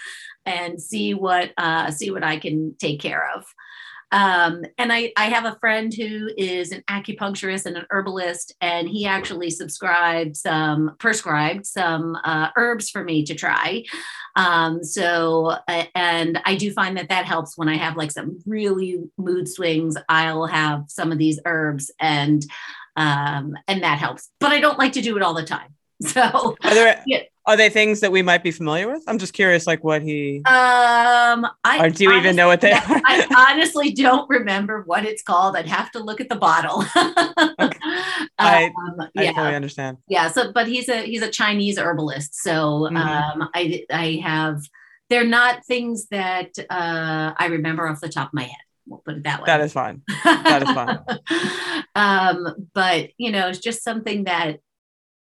[0.45, 3.45] and see what uh, see what i can take care of
[4.11, 8.87] um, and I, I have a friend who is an acupuncturist and an herbalist, and
[8.89, 13.83] he actually subscribed some, prescribed some uh, herbs for me to try.
[14.35, 18.99] Um, so, and I do find that that helps when I have like some really
[19.17, 19.95] mood swings.
[20.09, 22.45] I'll have some of these herbs, and
[22.97, 24.29] um, and that helps.
[24.39, 25.69] But I don't like to do it all the time.
[26.03, 27.21] So, are there yeah.
[27.47, 29.03] Are they things that we might be familiar with?
[29.07, 30.37] I'm just curious, like what he.
[30.45, 31.79] Um, I.
[31.79, 32.81] Or do you honestly, even know what they are?
[32.87, 35.55] I honestly don't remember what it's called.
[35.55, 36.83] I'd have to look at the bottle.
[37.59, 37.79] okay.
[38.37, 39.31] I, um, I yeah.
[39.31, 39.97] totally understand.
[40.07, 40.27] Yeah.
[40.27, 42.35] So, but he's a he's a Chinese herbalist.
[42.35, 42.97] So, mm-hmm.
[42.97, 44.61] um, I I have.
[45.09, 48.55] They're not things that uh, I remember off the top of my head.
[48.87, 49.45] We'll put it that way.
[49.47, 50.03] That is fine.
[50.23, 51.85] That is fine.
[51.95, 54.59] um, but you know, it's just something that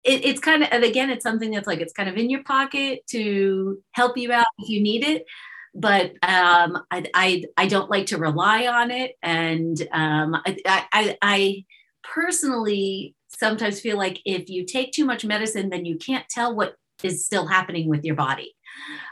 [0.04, 2.44] it, it's kind of and again it's something that's like it's kind of in your
[2.44, 5.26] pocket to help you out if you need it.
[5.74, 9.14] But um, I, I, I don't like to rely on it.
[9.24, 10.58] And um, I,
[10.92, 11.66] I, I
[12.04, 16.76] personally sometimes feel like if you take too much medicine then you can't tell what
[17.04, 18.54] is still happening with your body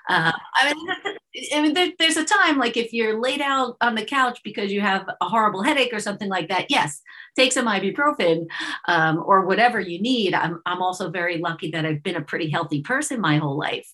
[0.07, 0.87] uh, I mean,
[1.53, 4.71] I mean there, there's a time like if you're laid out on the couch because
[4.71, 7.01] you have a horrible headache or something like that, yes,
[7.35, 8.47] take some ibuprofen
[8.87, 10.33] um, or whatever you need.
[10.33, 13.91] I'm, I'm also very lucky that I've been a pretty healthy person my whole life.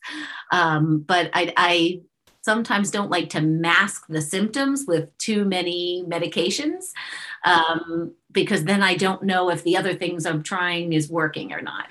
[0.51, 2.01] Um, but I, I
[2.45, 6.91] sometimes don't like to mask the symptoms with too many medications
[7.43, 11.61] um, because then I don't know if the other things I'm trying is working or
[11.61, 11.87] not.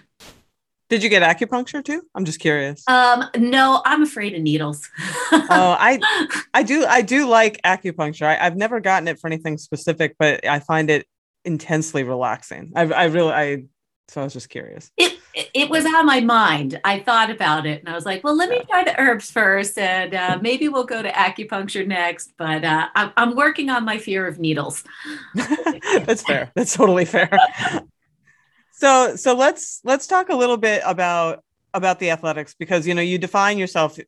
[0.88, 2.03] Did you get acupuncture too?
[2.14, 2.85] I'm just curious.
[2.88, 4.88] Um, no, I'm afraid of needles.
[5.33, 6.01] oh, I,
[6.55, 8.27] I do, I do like acupuncture.
[8.27, 11.07] I, have never gotten it for anything specific, but I find it
[11.44, 12.73] intensely relaxing.
[12.77, 13.64] I, I really, I,
[14.09, 14.90] so I was just curious.
[14.97, 16.81] It, it was on my mind.
[16.85, 19.79] I thought about it, and I was like, "Well, let me try the herbs first,
[19.79, 23.99] and uh, maybe we'll go to acupuncture next." But uh, I'm, I'm working on my
[23.99, 24.85] fear of needles.
[25.35, 26.53] That's fair.
[26.55, 27.31] That's totally fair.
[28.77, 33.03] So so let's let's talk a little bit about about the athletics because you know
[33.03, 33.99] you define yourself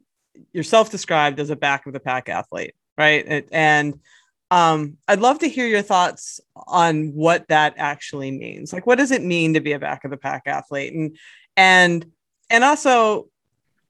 [0.53, 3.49] yourself described as a back of the pack athlete, right?
[3.53, 4.01] And
[4.51, 8.73] um, I'd love to hear your thoughts on what that actually means.
[8.73, 10.93] Like, what does it mean to be a back of the pack athlete?
[10.93, 11.17] And
[11.57, 12.07] and
[12.51, 13.29] and also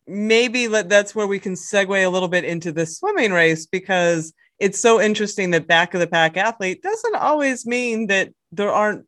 [0.06, 4.78] maybe that's where we can segue a little bit into the swimming race because it's
[4.78, 9.06] so interesting that back of the pack athlete doesn't always mean that there aren't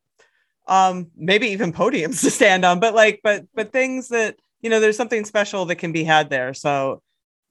[0.69, 4.81] um, maybe even podiums to stand on, but like, but but things that you know,
[4.81, 6.55] there's something special that can be had there.
[6.55, 7.03] So,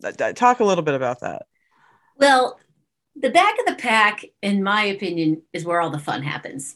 [0.03, 1.45] uh, talk a little bit about that.
[2.17, 2.59] Well,
[3.15, 6.75] the back of the pack, in my opinion, is where all the fun happens.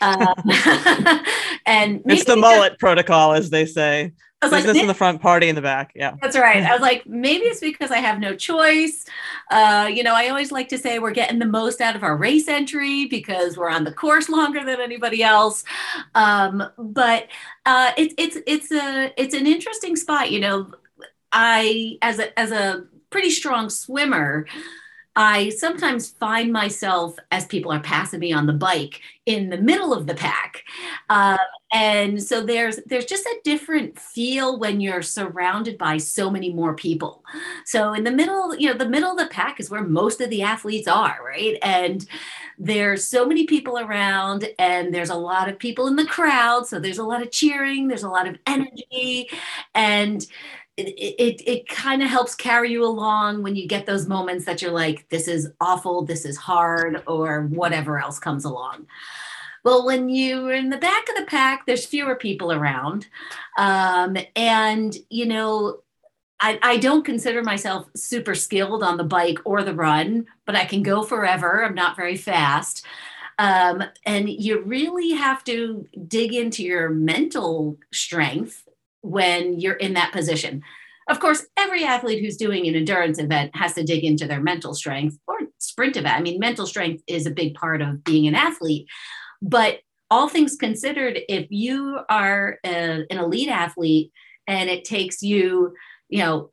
[0.00, 0.34] Um,
[1.66, 4.12] and it's the mullet protocol, as they say.
[4.40, 5.90] Business like, this in the front, party in the back.
[5.96, 6.62] Yeah, that's right.
[6.62, 9.04] I was like, maybe it's because I have no choice.
[9.50, 12.16] Uh, you know, I always like to say we're getting the most out of our
[12.16, 15.64] race entry because we're on the course longer than anybody else.
[16.14, 17.26] Um, but
[17.66, 20.30] uh, it's it's it's a it's an interesting spot.
[20.30, 20.70] You know,
[21.32, 24.46] I as a as a pretty strong swimmer.
[25.20, 29.92] I sometimes find myself as people are passing me on the bike in the middle
[29.92, 30.62] of the pack,
[31.10, 31.36] uh,
[31.72, 36.74] and so there's there's just a different feel when you're surrounded by so many more
[36.74, 37.24] people.
[37.64, 40.30] So in the middle, you know, the middle of the pack is where most of
[40.30, 41.58] the athletes are, right?
[41.62, 42.06] And
[42.58, 46.66] there's so many people around, and there's a lot of people in the crowd.
[46.66, 49.28] So there's a lot of cheering, there's a lot of energy,
[49.74, 50.24] and
[50.78, 54.62] it, it, it kind of helps carry you along when you get those moments that
[54.62, 58.86] you're like, this is awful, this is hard, or whatever else comes along.
[59.64, 63.08] Well, when you're in the back of the pack, there's fewer people around.
[63.58, 65.80] Um, and, you know,
[66.40, 70.64] I, I don't consider myself super skilled on the bike or the run, but I
[70.64, 71.64] can go forever.
[71.64, 72.86] I'm not very fast.
[73.40, 78.67] Um, and you really have to dig into your mental strength
[79.08, 80.62] when you're in that position.
[81.08, 84.74] Of course, every athlete who's doing an endurance event has to dig into their mental
[84.74, 86.16] strength or sprint event.
[86.16, 88.86] I mean, mental strength is a big part of being an athlete.
[89.40, 89.78] But
[90.10, 94.12] all things considered, if you are a, an elite athlete
[94.46, 95.74] and it takes you,
[96.08, 96.50] you know,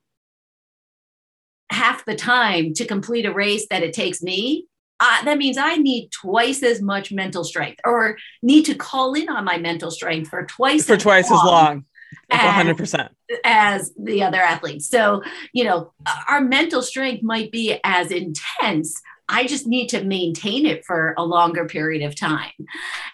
[1.70, 4.68] half the time to complete a race that it takes me,
[5.02, 9.28] uh, that means I need twice as much mental strength or need to call in
[9.28, 11.86] on my mental strength for twice for twice as long.
[12.30, 13.10] As, 100%
[13.43, 14.89] as the other athletes.
[14.89, 15.23] So,
[15.54, 15.93] you know,
[16.30, 19.01] our mental strength might be as intense.
[19.28, 22.51] I just need to maintain it for a longer period of time.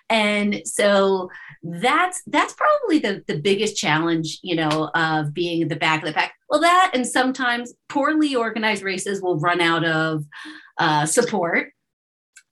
[0.10, 1.30] And so
[1.64, 6.14] that's that's probably the, the biggest challenge, you know, of being the back of the
[6.14, 6.34] pack.
[6.50, 10.26] Well, that and sometimes poorly organized races will run out of
[10.78, 11.72] uh, support.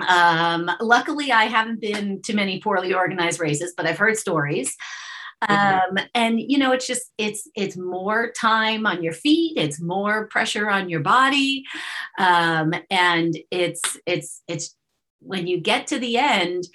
[0.07, 4.77] Um, luckily, I haven't been to many poorly organized races, but I've heard stories.
[5.47, 10.27] Um, and you know, it's just it's it's more time on your feet, it's more
[10.27, 11.63] pressure on your body,
[12.17, 14.75] um, and it's it's it's
[15.21, 16.65] when you get to the end.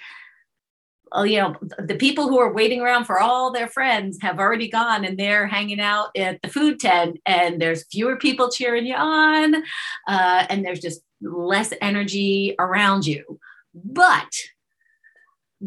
[1.11, 4.67] Oh, you know, the people who are waiting around for all their friends have already
[4.67, 8.95] gone and they're hanging out at the food tent, and there's fewer people cheering you
[8.95, 9.55] on,
[10.07, 13.39] uh, and there's just less energy around you.
[13.73, 14.29] But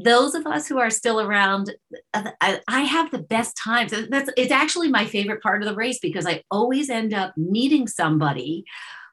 [0.03, 1.75] those of us who are still around,
[2.15, 3.93] uh, I, I, have the best times.
[4.09, 7.87] That's it's actually my favorite part of the race because I always end up meeting
[7.89, 8.65] somebody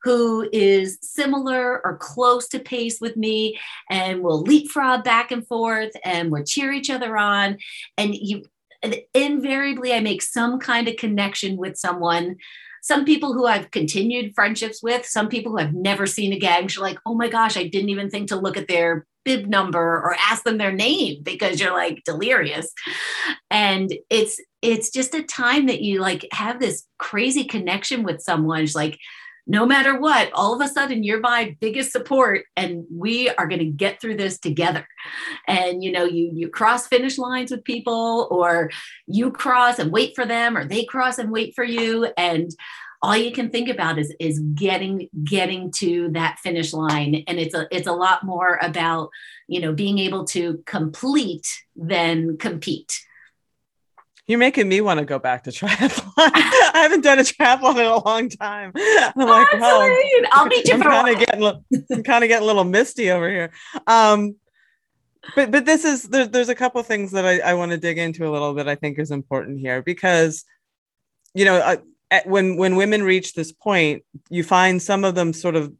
[0.03, 3.57] who is similar or close to pace with me
[3.89, 7.57] and we'll leapfrog back and forth and we'll cheer each other on.
[7.97, 8.43] And you
[8.83, 12.35] and invariably I make some kind of connection with someone
[12.85, 16.67] some people who I've continued friendships with, some people who I've never seen again.
[16.69, 19.79] You're like, oh my gosh, I didn't even think to look at their bib number
[19.79, 22.71] or ask them their name because you're like delirious.
[23.49, 28.61] And it's it's just a time that you like have this crazy connection with someone.
[28.61, 28.99] It's like
[29.47, 33.59] no matter what, all of a sudden you're my biggest support and we are going
[33.59, 34.87] to get through this together.
[35.47, 38.71] And you know, you you cross finish lines with people or
[39.07, 42.07] you cross and wait for them or they cross and wait for you.
[42.17, 42.49] And
[43.01, 47.23] all you can think about is is getting getting to that finish line.
[47.27, 49.09] And it's a it's a lot more about
[49.47, 52.99] you know being able to complete than compete
[54.27, 56.11] you're making me want to go back to triathlon.
[56.17, 58.71] I haven't done a triathlon in a long time.
[58.75, 59.97] I'm like, well,
[60.31, 61.43] I'll meet you I'm kind of getting,
[61.91, 63.51] I'm kind of getting a little misty over here.
[63.87, 64.35] Um,
[65.35, 67.97] but but this is there, there's a couple things that I, I want to dig
[67.97, 68.67] into a little bit.
[68.67, 70.45] I think is important here because,
[71.33, 75.55] you know, I, when when women reach this point, you find some of them sort
[75.55, 75.73] of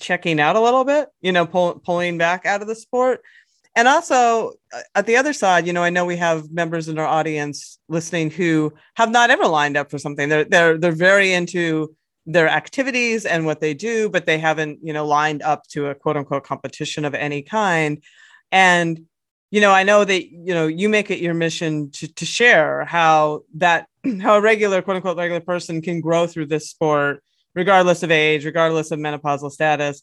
[0.00, 1.08] checking out a little bit.
[1.20, 3.20] You know, pull, pulling back out of the sport
[3.78, 6.98] and also uh, at the other side, you know, I know we have members in
[6.98, 10.28] our audience listening who have not ever lined up for something.
[10.28, 11.94] They're they're they're very into
[12.26, 15.94] their activities and what they do, but they haven't, you know, lined up to a
[15.94, 18.02] quote unquote competition of any kind.
[18.50, 19.06] And
[19.52, 22.84] you know, I know that you know you make it your mission to to share
[22.84, 23.86] how that
[24.20, 27.22] how a regular quote unquote regular person can grow through this sport,
[27.54, 30.02] regardless of age, regardless of menopausal status.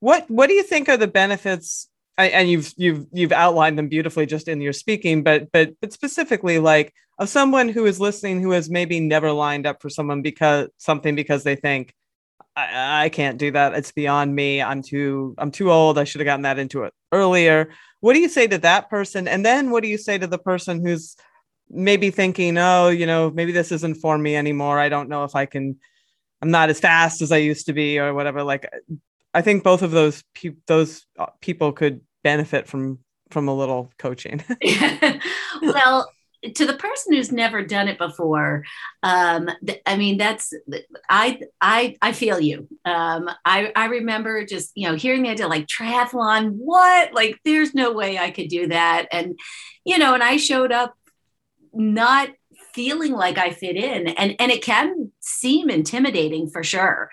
[0.00, 4.26] What what do you think are the benefits and you've you've you've outlined them beautifully
[4.26, 8.50] just in your speaking but but but specifically like of someone who is listening who
[8.50, 11.94] has maybe never lined up for someone because something because they think
[12.54, 13.74] I, I can't do that.
[13.74, 14.60] It's beyond me.
[14.60, 15.98] I'm too i'm too old.
[15.98, 17.70] I should have gotten that into it earlier.
[18.00, 19.26] What do you say to that person?
[19.26, 21.16] And then what do you say to the person who's
[21.70, 24.78] maybe thinking oh you know maybe this isn't for me anymore.
[24.78, 25.78] I don't know if i can
[26.42, 28.42] i'm not as fast as i used to be or whatever?
[28.42, 28.70] Like
[29.34, 32.98] I think both of those pe- those uh, people could benefit from
[33.30, 34.42] from a little coaching.
[35.62, 36.10] well,
[36.54, 38.64] to the person who's never done it before,
[39.02, 40.52] um, th- I mean, that's
[41.08, 42.68] I I I feel you.
[42.84, 46.52] Um, I I remember just you know hearing the idea like triathlon.
[46.56, 49.38] What like there's no way I could do that, and
[49.84, 50.94] you know, and I showed up
[51.72, 52.28] not
[52.74, 54.08] feeling like I fit in.
[54.08, 57.10] And, and it can seem intimidating for sure.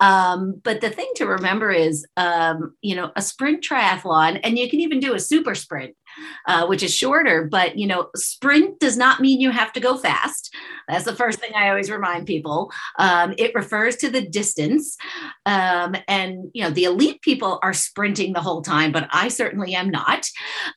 [0.00, 4.68] Um, but the thing to remember is, um, you know, a sprint triathlon, and you
[4.68, 5.94] can even do a super sprint
[6.46, 7.48] uh, which is shorter.
[7.50, 10.54] But you know, sprint does not mean you have to go fast.
[10.88, 12.72] That's the first thing I always remind people.
[12.98, 14.96] Um, it refers to the distance,
[15.46, 19.74] um, and you know, the elite people are sprinting the whole time, but I certainly
[19.74, 20.26] am not.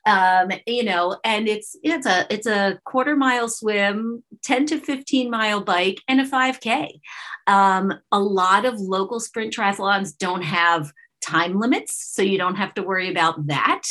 [0.06, 5.30] Um, you know, and it's it's a it's a quarter mile swim, ten to fifteen
[5.30, 7.00] mile bike, and a five k.
[7.46, 12.74] Um, a lot of local sprint triathlons don't have time limits, so you don't have
[12.74, 13.82] to worry about that.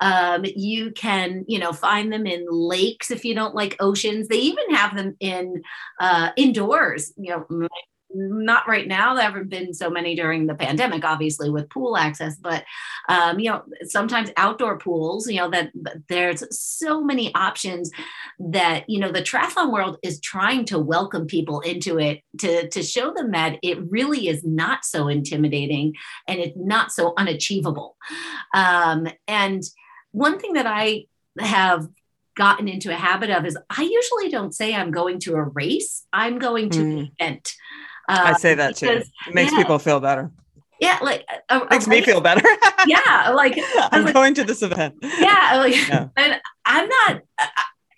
[0.00, 4.28] Um, you can, you know, find them in lakes if you don't like oceans.
[4.28, 5.62] They even have them in
[6.00, 7.12] uh, indoors.
[7.16, 7.68] You know,
[8.10, 9.14] not right now.
[9.14, 12.36] There haven't been so many during the pandemic, obviously, with pool access.
[12.36, 12.64] But
[13.08, 15.28] um, you know, sometimes outdoor pools.
[15.28, 15.70] You know that
[16.08, 17.90] there's so many options
[18.38, 22.82] that you know the triathlon world is trying to welcome people into it to to
[22.82, 25.94] show them that it really is not so intimidating
[26.26, 27.96] and it's not so unachievable.
[28.54, 29.62] Um, and
[30.12, 31.06] one thing that I
[31.38, 31.88] have
[32.38, 36.04] gotten into a habit of is I usually don't say I'm going to a race.
[36.12, 36.98] I'm going to mm.
[37.00, 37.54] an event.
[38.08, 39.10] I say um, that because, too.
[39.28, 40.30] It makes yeah, people feel better.
[40.80, 42.46] Yeah, like a, a makes me feel better.
[42.86, 44.94] yeah, like I'm like, going to this event.
[45.02, 46.08] Yeah, like, yeah.
[46.16, 47.22] and I'm not.
[47.38, 47.46] Uh,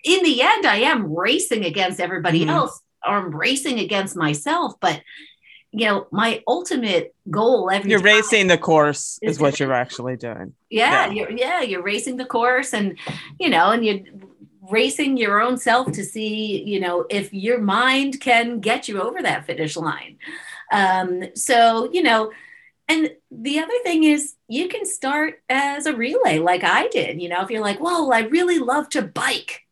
[0.03, 2.49] in the end, I am racing against everybody mm-hmm.
[2.49, 4.73] else, or I'm racing against myself.
[4.81, 5.01] But
[5.71, 10.17] you know, my ultimate goal every you're racing the course is, is what you're actually
[10.17, 10.53] doing.
[10.69, 12.97] Yeah, yeah, you're yeah, you're racing the course, and
[13.39, 14.30] you know, and you
[14.69, 19.21] racing your own self to see, you know, if your mind can get you over
[19.21, 20.17] that finish line.
[20.71, 22.31] Um, so, you know,
[22.87, 27.21] and the other thing is you can start as a relay like I did.
[27.21, 29.65] You know, if you're like, well, I really love to bike.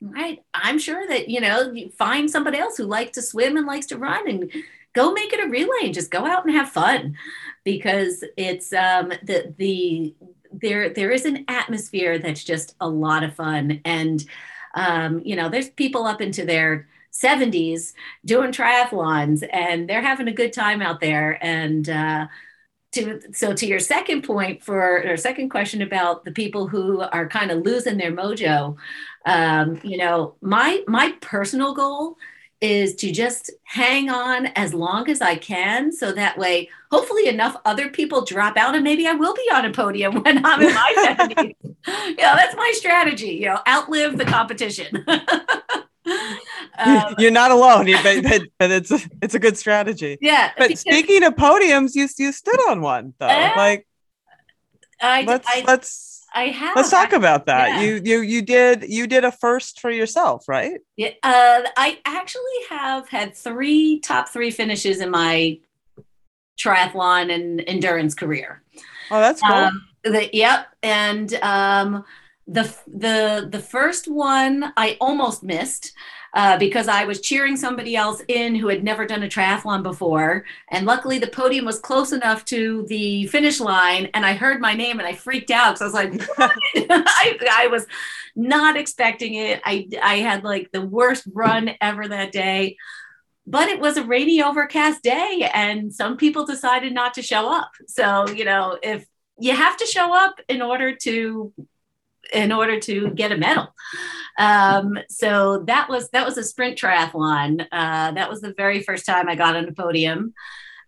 [0.00, 0.40] Right.
[0.52, 3.86] I'm sure that, you know, you find somebody else who likes to swim and likes
[3.86, 4.52] to run and
[4.94, 7.16] go make it a relay and just go out and have fun
[7.64, 10.14] because it's um, the the
[10.52, 13.80] there there is an atmosphere that's just a lot of fun.
[13.84, 14.24] And
[14.74, 17.92] um, you know there's people up into their 70s
[18.24, 21.38] doing triathlons and they're having a good time out there.
[21.44, 22.26] And uh,
[22.92, 27.26] to so to your second point for or second question about the people who are
[27.28, 28.76] kind of losing their mojo
[29.26, 32.16] um, you know my my personal goal
[32.62, 35.90] is to just hang on as long as I can.
[35.90, 39.64] So that way, hopefully, enough other people drop out and maybe I will be on
[39.64, 41.54] a podium when I'm in my 70s.
[42.16, 45.04] yeah, that's my strategy, you know, outlive the competition.
[46.78, 50.18] um, You're not alone, but, but, but, it's, a, it's a good strategy.
[50.20, 50.52] Yeah.
[50.56, 53.26] But because, speaking of podiums, you, you stood on one though.
[53.26, 53.88] Uh, like,
[55.00, 56.76] I, let's, I, let's, I have.
[56.76, 57.68] Let's talk about that.
[57.68, 57.80] Yeah.
[57.82, 60.80] You you you did you did a first for yourself, right?
[60.96, 61.10] Yeah.
[61.22, 65.58] Uh, I actually have had three top three finishes in my
[66.58, 68.62] triathlon and endurance career.
[69.10, 69.54] Oh, that's cool.
[69.54, 72.04] Um, the, yep, and um,
[72.46, 75.92] the the the first one I almost missed
[76.34, 80.44] uh, because I was cheering somebody else in who had never done a triathlon before.
[80.70, 84.74] And luckily, the podium was close enough to the finish line, and I heard my
[84.74, 86.28] name and I freaked out because I was like,
[86.90, 87.86] I, I was
[88.34, 89.60] not expecting it.
[89.64, 92.76] I, I had like the worst run ever that day.
[93.44, 97.72] But it was a rainy, overcast day, and some people decided not to show up.
[97.88, 99.04] So, you know, if
[99.38, 101.52] you have to show up in order to
[102.32, 103.68] in order to get a medal.
[104.38, 107.66] Um, so that was that was a sprint triathlon.
[107.70, 110.34] Uh, that was the very first time I got on a podium.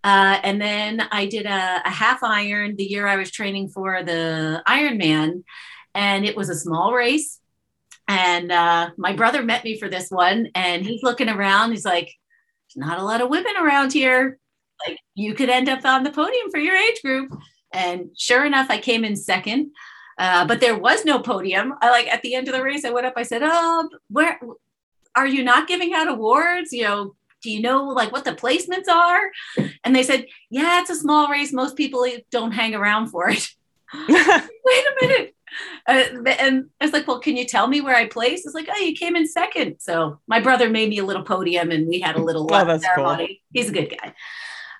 [0.02, 4.02] Uh, and then I did a, a, half iron the year I was training for
[4.02, 5.44] the Ironman,
[5.94, 7.40] and it was a small race.
[8.06, 11.70] And uh, my brother met me for this one, and he's looking around.
[11.70, 12.12] He's like,
[12.74, 14.38] "There's not a lot of women around here.
[14.86, 17.32] Like, you could end up on the podium for your age group."
[17.72, 19.70] And sure enough, I came in second.
[20.18, 21.74] Uh, but there was no podium.
[21.80, 23.14] I like at the end of the race, I went up.
[23.16, 24.38] I said, "Oh, where
[25.16, 26.72] are you not giving out awards?
[26.72, 29.30] You know, do you know like what the placements are?"
[29.84, 31.52] And they said, "Yeah, it's a small race.
[31.52, 33.48] Most people don't hang around for it."
[34.08, 35.34] Wait a minute.
[35.86, 36.04] Uh,
[36.40, 38.78] and I was like, "Well, can you tell me where I placed?" It's like, "Oh,
[38.80, 39.76] you came in second.
[39.80, 43.26] So my brother made me a little podium, and we had a little oh, ceremony.
[43.26, 43.36] Cool.
[43.52, 44.14] He's a good guy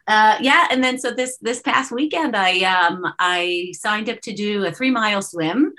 [0.06, 4.34] uh, yeah, and then so this this past weekend, I um, I signed up to
[4.34, 5.72] do a three mile swim,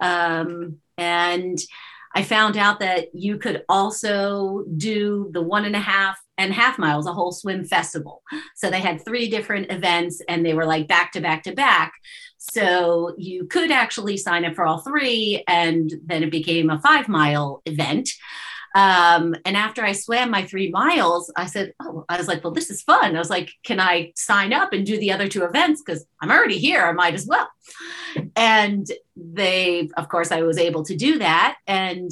[0.00, 1.58] um, and
[2.14, 6.78] I found out that you could also do the one and a half and half
[6.78, 8.22] miles, a whole swim festival.
[8.56, 11.92] So they had three different events, and they were like back to back to back.
[12.36, 17.08] So you could actually sign up for all three, and then it became a five
[17.08, 18.10] mile event.
[18.74, 22.52] Um, and after I swam my three miles, I said, Oh, I was like, well,
[22.52, 23.16] this is fun.
[23.16, 25.82] I was like, can I sign up and do the other two events?
[25.84, 26.84] Because I'm already here.
[26.84, 27.48] I might as well.
[28.36, 31.56] And they, of course, I was able to do that.
[31.66, 32.10] And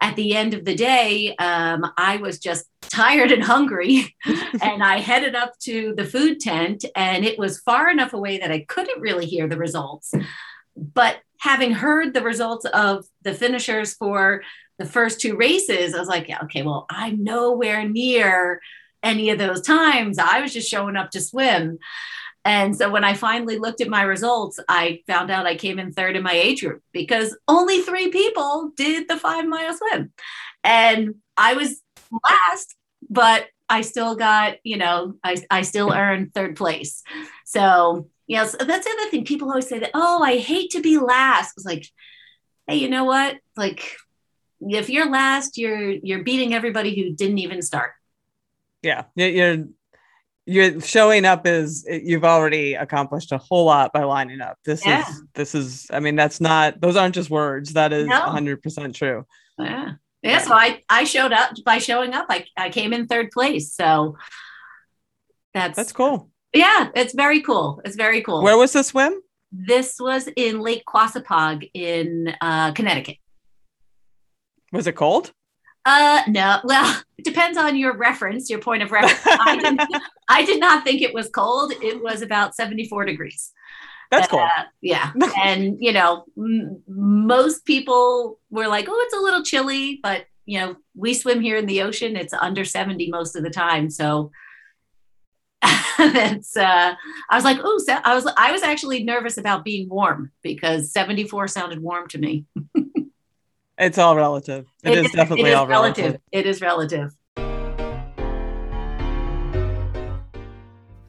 [0.00, 4.16] at the end of the day, um, I was just tired and hungry.
[4.62, 8.50] and I headed up to the food tent, and it was far enough away that
[8.50, 10.12] I couldn't really hear the results.
[10.74, 14.42] But having heard the results of the finishers for
[14.80, 18.62] the first two races, I was like, yeah, okay, well, I'm nowhere near
[19.02, 20.18] any of those times.
[20.18, 21.78] I was just showing up to swim.
[22.46, 25.92] And so when I finally looked at my results, I found out I came in
[25.92, 30.12] third in my age group because only three people did the five mile swim.
[30.64, 32.74] And I was last,
[33.10, 37.02] but I still got, you know, I, I still earned third place.
[37.44, 39.26] So, yeah, so that's the other thing.
[39.26, 41.52] People always say that, oh, I hate to be last.
[41.58, 41.86] It's like,
[42.66, 43.36] hey, you know what?
[43.56, 43.96] Like,
[44.60, 47.92] if you're last, you're you're beating everybody who didn't even start.
[48.82, 49.64] Yeah, you're
[50.46, 54.58] you're showing up is you've already accomplished a whole lot by lining up.
[54.64, 55.08] This yeah.
[55.08, 57.74] is this is I mean that's not those aren't just words.
[57.74, 58.20] That is no.
[58.20, 59.26] 100% true.
[59.58, 59.92] Yeah.
[60.22, 62.26] Yeah, so I I showed up by showing up.
[62.28, 63.72] I I came in third place.
[63.72, 64.16] So
[65.54, 66.30] that's That's cool.
[66.52, 67.80] Yeah, it's very cool.
[67.84, 68.42] It's very cool.
[68.42, 69.20] Where was the swim?
[69.52, 73.16] This was in Lake Quassapaug in uh, Connecticut.
[74.72, 75.32] Was it cold?
[75.84, 76.60] Uh, no.
[76.64, 79.20] Well, it depends on your reference, your point of reference.
[79.26, 79.80] I, did,
[80.28, 81.72] I did not think it was cold.
[81.82, 83.52] It was about 74 degrees.
[84.10, 84.40] That's cool.
[84.40, 85.12] Uh, yeah.
[85.42, 90.58] and, you know, m- most people were like, oh, it's a little chilly, but, you
[90.58, 92.16] know, we swim here in the ocean.
[92.16, 93.88] It's under 70 most of the time.
[93.88, 94.32] So
[95.62, 96.94] it's, uh,
[97.30, 100.92] I was like, oh, so I was, I was actually nervous about being warm because
[100.92, 102.46] 74 sounded warm to me.
[103.80, 104.70] It's all relative.
[104.84, 106.04] it, it is, is, definitely it is all relative.
[106.04, 106.20] relative.
[106.32, 107.14] It is relative.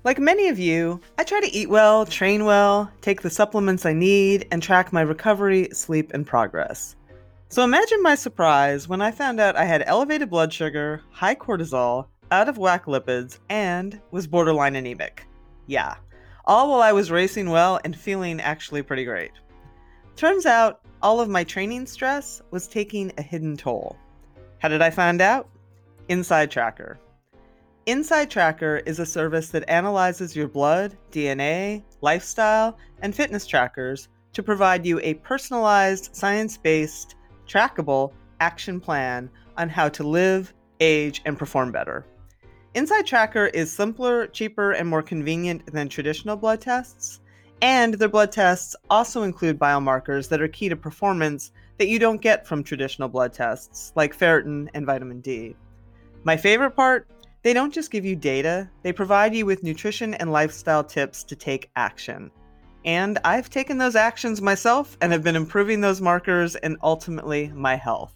[0.05, 3.91] Like many of you, I try to eat well, train well, take the supplements I
[3.91, 6.95] need, and track my recovery, sleep, and progress.
[7.49, 12.07] So imagine my surprise when I found out I had elevated blood sugar, high cortisol,
[12.32, 15.28] out of whack lipids, and was borderline anemic.
[15.67, 15.95] Yeah,
[16.45, 19.32] all while I was racing well and feeling actually pretty great.
[20.16, 23.97] Turns out all of my training stress was taking a hidden toll.
[24.59, 25.49] How did I find out?
[26.09, 26.99] Inside Tracker.
[27.88, 34.43] Inside Tracker is a service that analyzes your blood, DNA, lifestyle, and fitness trackers to
[34.43, 37.16] provide you a personalized, science based,
[37.47, 42.05] trackable action plan on how to live, age, and perform better.
[42.76, 47.20] Inside Tracker is simpler, cheaper, and more convenient than traditional blood tests.
[47.62, 52.22] And their blood tests also include biomarkers that are key to performance that you don't
[52.22, 55.55] get from traditional blood tests, like ferritin and vitamin D.
[56.24, 57.07] My favorite part
[57.43, 61.36] they don't just give you data, they provide you with nutrition and lifestyle tips to
[61.36, 62.30] take action.
[62.86, 67.76] And I've taken those actions myself and have been improving those markers and ultimately my
[67.76, 68.14] health.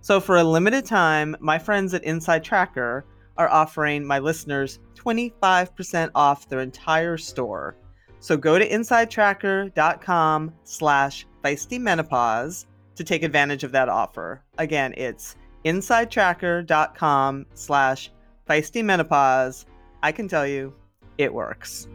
[0.00, 3.04] So, for a limited time, my friends at Inside Tracker
[3.36, 7.76] are offering my listeners 25% off their entire store
[8.20, 12.66] so go to insidetracker.com slash feistymenopause
[12.96, 14.42] to take advantage of that offer.
[14.58, 18.10] Again, it's insidetracker.com slash
[18.48, 19.64] feistymenopause.
[20.02, 20.74] I can tell you,
[21.16, 21.88] it works.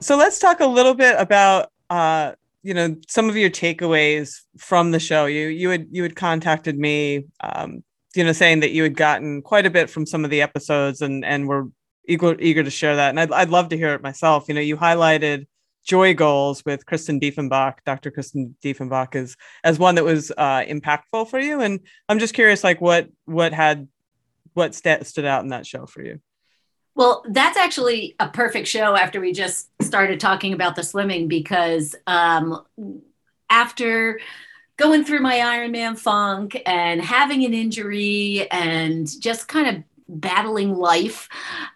[0.00, 2.32] So let's talk a little bit about uh,
[2.62, 5.26] you know some of your takeaways from the show.
[5.26, 7.82] You you had you had contacted me um,
[8.18, 11.02] you know, saying that you had gotten quite a bit from some of the episodes
[11.02, 11.68] and and were
[12.08, 13.10] eager eager to share that.
[13.10, 14.48] And I'd I'd love to hear it myself.
[14.48, 15.46] You know, you highlighted
[15.84, 18.10] joy goals with Kristen Dieffenbach, Dr.
[18.10, 21.60] Kristen Dieffenbach as as one that was uh, impactful for you.
[21.60, 23.86] And I'm just curious, like what what had
[24.54, 26.20] what st- stood out in that show for you.
[26.96, 31.94] Well, that's actually a perfect show after we just started talking about the swimming because
[32.08, 32.64] um,
[33.48, 34.18] after
[34.78, 41.28] going through my Ironman funk and having an injury and just kind of battling life.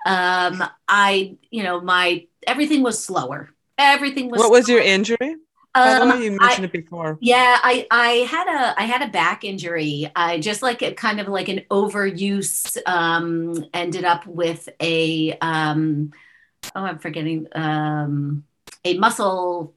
[0.06, 3.50] Um, I, you know, my everything was slower.
[3.76, 4.38] Everything was.
[4.38, 5.36] What was your injury?
[5.74, 7.18] Um, you mentioned I, it before.
[7.20, 10.10] Yeah, I I had a I had a back injury.
[10.14, 12.76] I just like it kind of like an overuse.
[12.86, 16.12] Um, ended up with a um,
[16.74, 18.44] oh I'm forgetting um,
[18.84, 19.74] a muscle,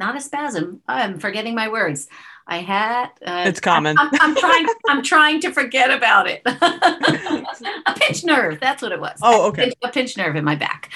[0.00, 0.80] not a spasm.
[0.88, 2.08] I'm forgetting my words.
[2.46, 3.10] I had.
[3.24, 3.96] Uh, it's common.
[3.96, 4.66] I, am trying.
[4.88, 6.42] I'm trying to forget about it.
[6.46, 8.58] a pinched nerve.
[8.58, 9.20] That's what it was.
[9.22, 9.70] Oh, okay.
[9.84, 10.90] A pinched nerve in my back.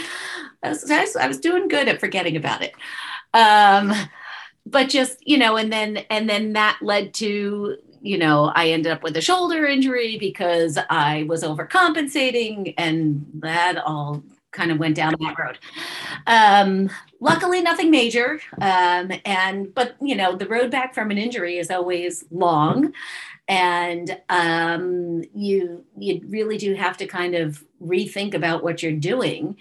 [0.65, 2.75] I was, I was doing good at forgetting about it.
[3.35, 3.93] Um,
[4.67, 8.91] but just you know, and then and then that led to you know I ended
[8.91, 14.25] up with a shoulder injury because I was overcompensating, and that all
[14.55, 15.59] kind of went down that road.
[16.27, 16.89] Um,
[17.21, 18.41] luckily, nothing major.
[18.61, 22.95] Um, and but you know, the road back from an injury is always long,
[23.49, 29.57] and um, you you really do have to kind of rethink about what you're doing.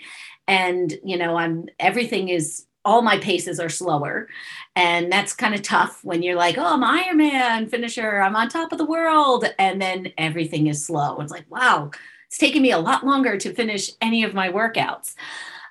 [0.48, 4.28] And you know, I'm everything is all my paces are slower.
[4.76, 8.72] And that's kind of tough when you're like, oh, I'm Ironman finisher, I'm on top
[8.72, 9.46] of the world.
[9.58, 11.20] And then everything is slow.
[11.22, 11.92] It's like, wow,
[12.34, 15.14] it's taken me a lot longer to finish any of my workouts.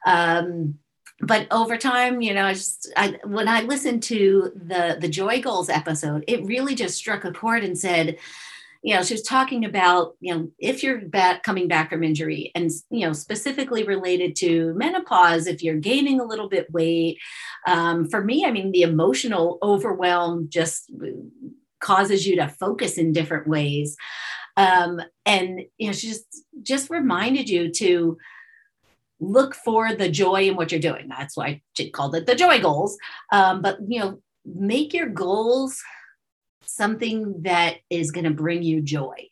[0.07, 0.79] Um,
[1.21, 5.43] but over time, you know, I just I, when I listened to the the Joy
[5.43, 8.17] Goals episode, it really just struck a chord and said,
[8.81, 12.53] you know, she was talking about, you know, if you're back coming back from injury
[12.55, 17.19] and, you know, specifically related to menopause, if you're gaining a little bit weight.
[17.67, 20.93] Um, for me, I mean, the emotional overwhelm just
[21.81, 23.97] causes you to focus in different ways.
[24.57, 28.19] Um, and, you know, she just, just reminded you to,
[29.23, 31.07] look for the joy in what you're doing.
[31.09, 32.99] That's why she called it the joy goals.
[33.31, 35.81] Um, but you know, make your goals
[36.65, 39.29] something that is going to bring you joy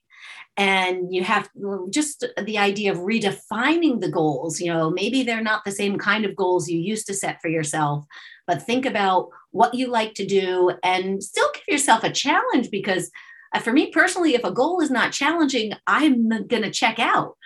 [0.56, 1.48] and you have
[1.90, 6.24] just the idea of redefining the goals you know maybe they're not the same kind
[6.24, 8.04] of goals you used to set for yourself
[8.46, 13.10] but think about what you like to do and still give yourself a challenge because
[13.55, 17.36] uh, for me personally if a goal is not challenging i'm going to check out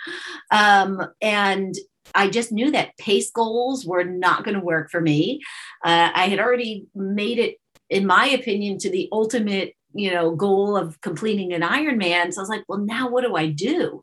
[0.51, 1.75] um, and
[2.15, 5.41] I just knew that pace goals were not going to work for me.
[5.85, 7.57] Uh, I had already made it,
[7.91, 12.33] in my opinion, to the ultimate you know goal of completing an Ironman.
[12.33, 14.03] So I was like, well, now what do I do?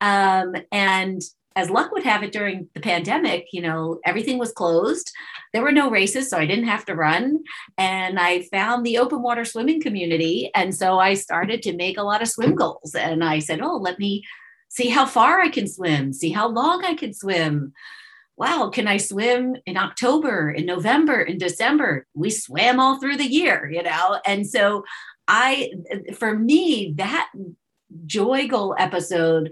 [0.00, 1.20] Um, and
[1.56, 5.10] as luck would have it, during the pandemic, you know, everything was closed.
[5.52, 7.40] There were no races, so I didn't have to run.
[7.76, 10.50] And I found the open water swimming community.
[10.54, 12.94] And so I started to make a lot of swim goals.
[12.94, 14.22] And I said, oh, let me
[14.68, 17.72] see how far I can swim, see how long I can swim.
[18.36, 22.06] Wow, can I swim in October, in November, in December?
[22.14, 24.20] We swam all through the year, you know?
[24.24, 24.84] And so
[25.26, 25.72] I,
[26.14, 27.30] for me, that
[28.06, 29.50] joy goal episode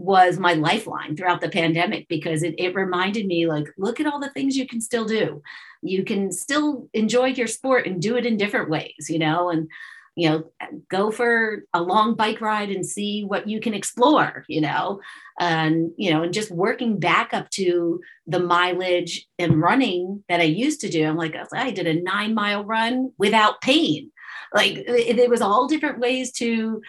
[0.00, 4.18] was my lifeline throughout the pandemic because it, it reminded me like look at all
[4.18, 5.42] the things you can still do.
[5.82, 9.68] You can still enjoy your sport and do it in different ways you know and
[10.16, 10.50] you know
[10.88, 15.00] go for a long bike ride and see what you can explore you know
[15.38, 20.44] and you know and just working back up to the mileage and running that i
[20.44, 21.06] used to do.
[21.06, 24.12] I'm like i did a nine mile run without pain.
[24.54, 26.80] Like it, it was all different ways to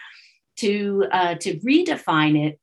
[0.57, 2.59] to uh, to redefine it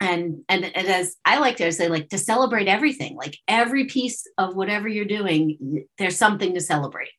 [0.00, 4.26] and, and and as I like to say, like to celebrate everything, like every piece
[4.36, 7.12] of whatever you're doing, there's something to celebrate.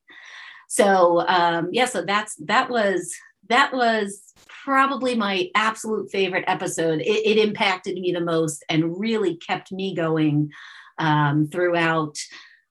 [0.69, 3.13] So um, yeah, so that's that was
[3.49, 6.99] that was probably my absolute favorite episode.
[7.01, 10.51] It, it impacted me the most and really kept me going
[10.99, 12.17] um, throughout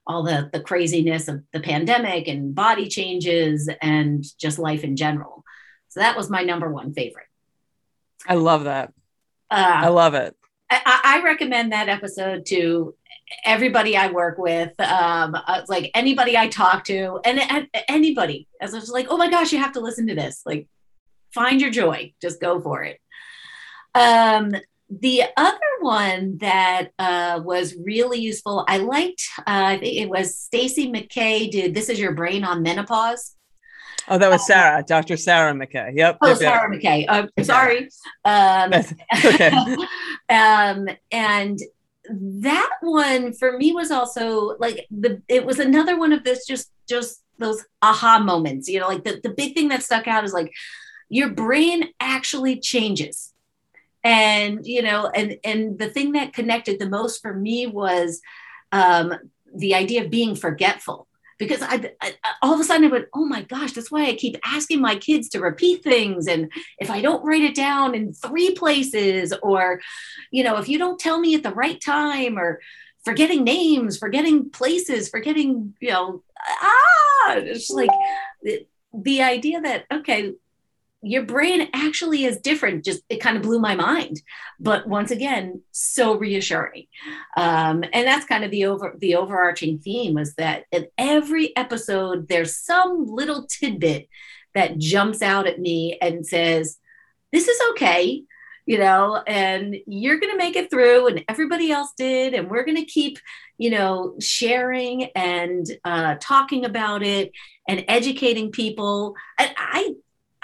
[0.06, 5.42] all the the craziness of the pandemic and body changes and just life in general.
[5.88, 7.26] So that was my number one favorite.
[8.28, 8.92] I love that.
[9.50, 10.36] Uh, I love it.
[10.70, 12.94] I, I, recommend that episode to
[13.44, 18.48] everybody I work with, um, uh, like anybody I talk to, and, and anybody.
[18.60, 20.42] As I was like, oh my gosh, you have to listen to this.
[20.44, 20.68] Like,
[21.32, 22.14] find your joy.
[22.20, 23.00] Just go for it.
[23.94, 24.54] Um,
[24.90, 29.22] the other one that uh, was really useful, I liked.
[29.38, 33.35] Uh, I think it was Stacy McKay did "This Is Your Brain on Menopause."
[34.08, 35.16] Oh, that was uh, Sarah, Dr.
[35.16, 35.96] Sarah McKay.
[35.96, 36.18] Yep.
[36.22, 37.06] Oh, Sarah McKay.
[37.08, 37.88] Uh, sorry.
[38.24, 38.72] Um,
[39.24, 39.50] okay.
[40.28, 41.58] um, and
[42.10, 46.70] that one for me was also like the it was another one of this just
[46.88, 50.32] just those aha moments you know like the, the big thing that stuck out is
[50.32, 50.52] like
[51.08, 53.32] your brain actually changes
[54.04, 58.20] and you know and and the thing that connected the most for me was
[58.72, 59.12] um
[59.54, 61.06] the idea of being forgetful
[61.38, 64.14] because I, I, all of a sudden I went, oh my gosh, that's why I
[64.14, 66.26] keep asking my kids to repeat things.
[66.26, 69.80] And if I don't write it down in three places, or,
[70.30, 72.60] you know, if you don't tell me at the right time, or
[73.04, 77.90] forgetting names, forgetting places, forgetting, you know, ah, it's like
[78.42, 80.32] the, the idea that, okay,
[81.06, 82.84] your brain actually is different.
[82.84, 84.20] Just it kind of blew my mind.
[84.58, 86.86] But once again so reassuring.
[87.36, 92.28] Um, and that's kind of the over the overarching theme was that in every episode
[92.28, 94.08] there's some little tidbit
[94.54, 96.78] that jumps out at me and says
[97.32, 98.22] this is okay
[98.64, 102.64] you know and you're going to make it through and everybody else did and we're
[102.64, 103.18] going to keep
[103.58, 107.32] you know sharing and uh, talking about it
[107.68, 109.14] and educating people.
[109.38, 109.94] And i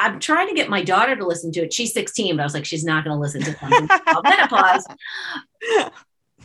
[0.03, 1.73] I'm trying to get my daughter to listen to it.
[1.73, 4.87] She's 16, but I was like, she's not going to listen to something about menopause.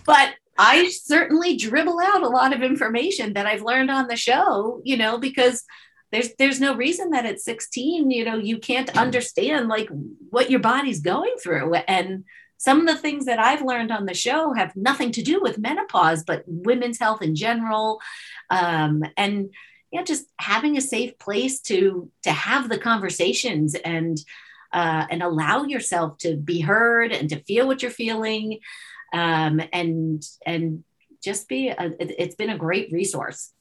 [0.06, 4.82] But I certainly dribble out a lot of information that I've learned on the show,
[4.84, 5.64] you know, because
[6.12, 9.90] there's there's no reason that at 16, you know, you can't understand like
[10.30, 11.74] what your body's going through.
[11.74, 12.26] And
[12.58, 15.60] some of the things that I've learned on the show have nothing to do with
[15.60, 18.00] menopause, but women's health in general.
[18.50, 19.50] Um, and
[19.92, 24.18] yeah, just having a safe place to to have the conversations and
[24.74, 28.60] uh, and allow yourself to be heard and to feel what you're feeling
[29.14, 30.84] um, and and
[31.24, 33.52] just be a, it's been a great resource.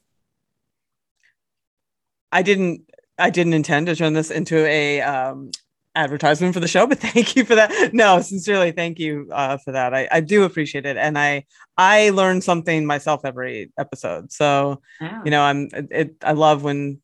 [2.32, 2.82] I didn't
[3.18, 5.50] i didn't intend to turn this into a um,
[5.96, 7.92] advertisement for the show but thank you for that.
[7.92, 9.94] No sincerely thank you uh, for that.
[9.94, 11.44] I, I do appreciate it and i
[11.76, 14.30] i learn something myself every episode.
[14.32, 14.80] So
[15.24, 17.00] you know i'm it i love when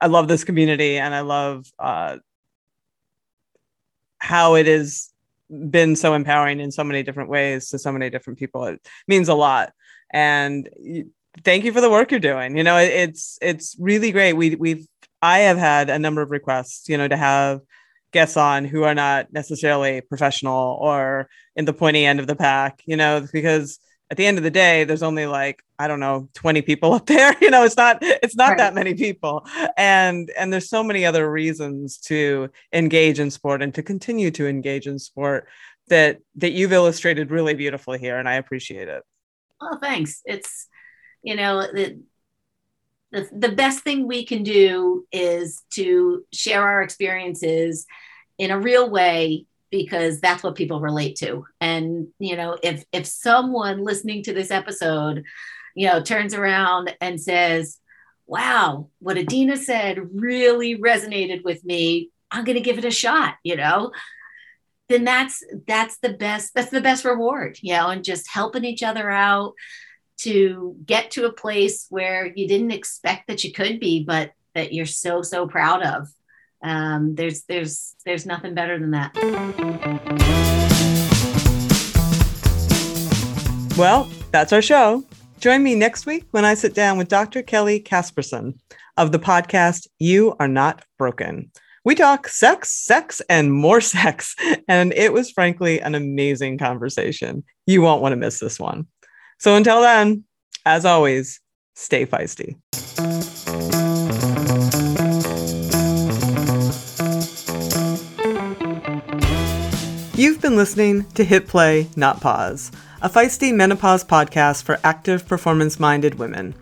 [0.00, 2.16] i love this community and i love uh
[4.18, 5.12] how it has
[5.70, 8.64] been so empowering in so many different ways to so many different people.
[8.64, 9.72] It means a lot.
[10.10, 10.68] And
[11.44, 12.56] thank you for the work you're doing.
[12.56, 14.32] You know it, it's it's really great.
[14.32, 14.86] We we've
[15.22, 17.60] i have had a number of requests you know to have
[18.12, 22.80] guests on who are not necessarily professional or in the pointy end of the pack
[22.86, 23.78] you know because
[24.10, 27.06] at the end of the day there's only like i don't know 20 people up
[27.06, 28.58] there you know it's not it's not right.
[28.58, 29.46] that many people.
[29.76, 34.46] And and there's so many other reasons to engage in sport and to continue to
[34.46, 35.48] engage in sport
[35.88, 39.02] that that you've illustrated really beautifully here and i appreciate it.
[39.60, 40.22] Oh thanks.
[40.24, 40.68] It's
[41.22, 42.00] you know the,
[43.12, 47.86] the, the best thing we can do is to share our experiences
[48.38, 51.44] in a real way because that's what people relate to.
[51.60, 55.24] And you know if if someone listening to this episode
[55.74, 57.78] you know turns around and says
[58.26, 62.10] wow what adina said really resonated with me.
[62.30, 63.92] I'm going to give it a shot you know
[64.88, 68.82] then that's that's the best that's the best reward you know and just helping each
[68.82, 69.54] other out
[70.18, 74.72] to get to a place where you didn't expect that you could be but that
[74.72, 76.08] you're so so proud of
[76.62, 79.14] um, there's there's there's nothing better than that.
[83.76, 85.04] Well, that's our show.
[85.38, 87.42] Join me next week when I sit down with Dr.
[87.42, 88.58] Kelly Casperson
[88.96, 91.50] of the podcast You Are Not Broken.
[91.84, 94.34] We talk sex, sex, and more sex.
[94.66, 97.44] And it was frankly an amazing conversation.
[97.66, 98.86] You won't want to miss this one.
[99.38, 100.24] So until then,
[100.64, 101.40] as always,
[101.74, 102.56] stay feisty.
[110.16, 112.72] You've been listening to Hit Play, Not Pause,
[113.02, 116.54] a feisty menopause podcast for active, performance minded women.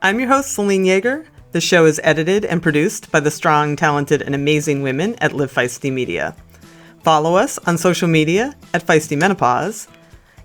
[0.00, 1.26] I'm your host, Selene Yeager.
[1.50, 5.52] The show is edited and produced by the strong, talented, and amazing women at Live
[5.52, 6.36] Feisty Media.
[7.02, 9.88] Follow us on social media at Feisty Menopause.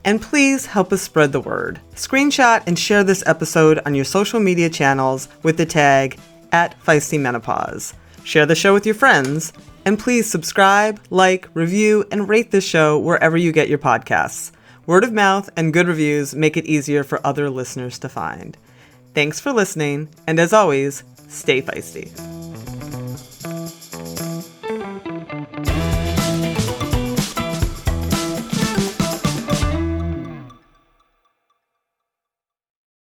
[0.04, 1.82] And please help us spread the word.
[1.96, 6.20] Screenshot and share this episode on your social media channels with the tag
[6.52, 7.94] at Feisty Menopause.
[8.24, 9.54] Share the show with your friends
[9.88, 14.52] and please subscribe, like, review, and rate this show wherever you get your podcasts.
[14.86, 18.58] Word of mouth and good reviews make it easier for other listeners to find.
[19.14, 22.37] Thanks for listening, and as always, stay feisty.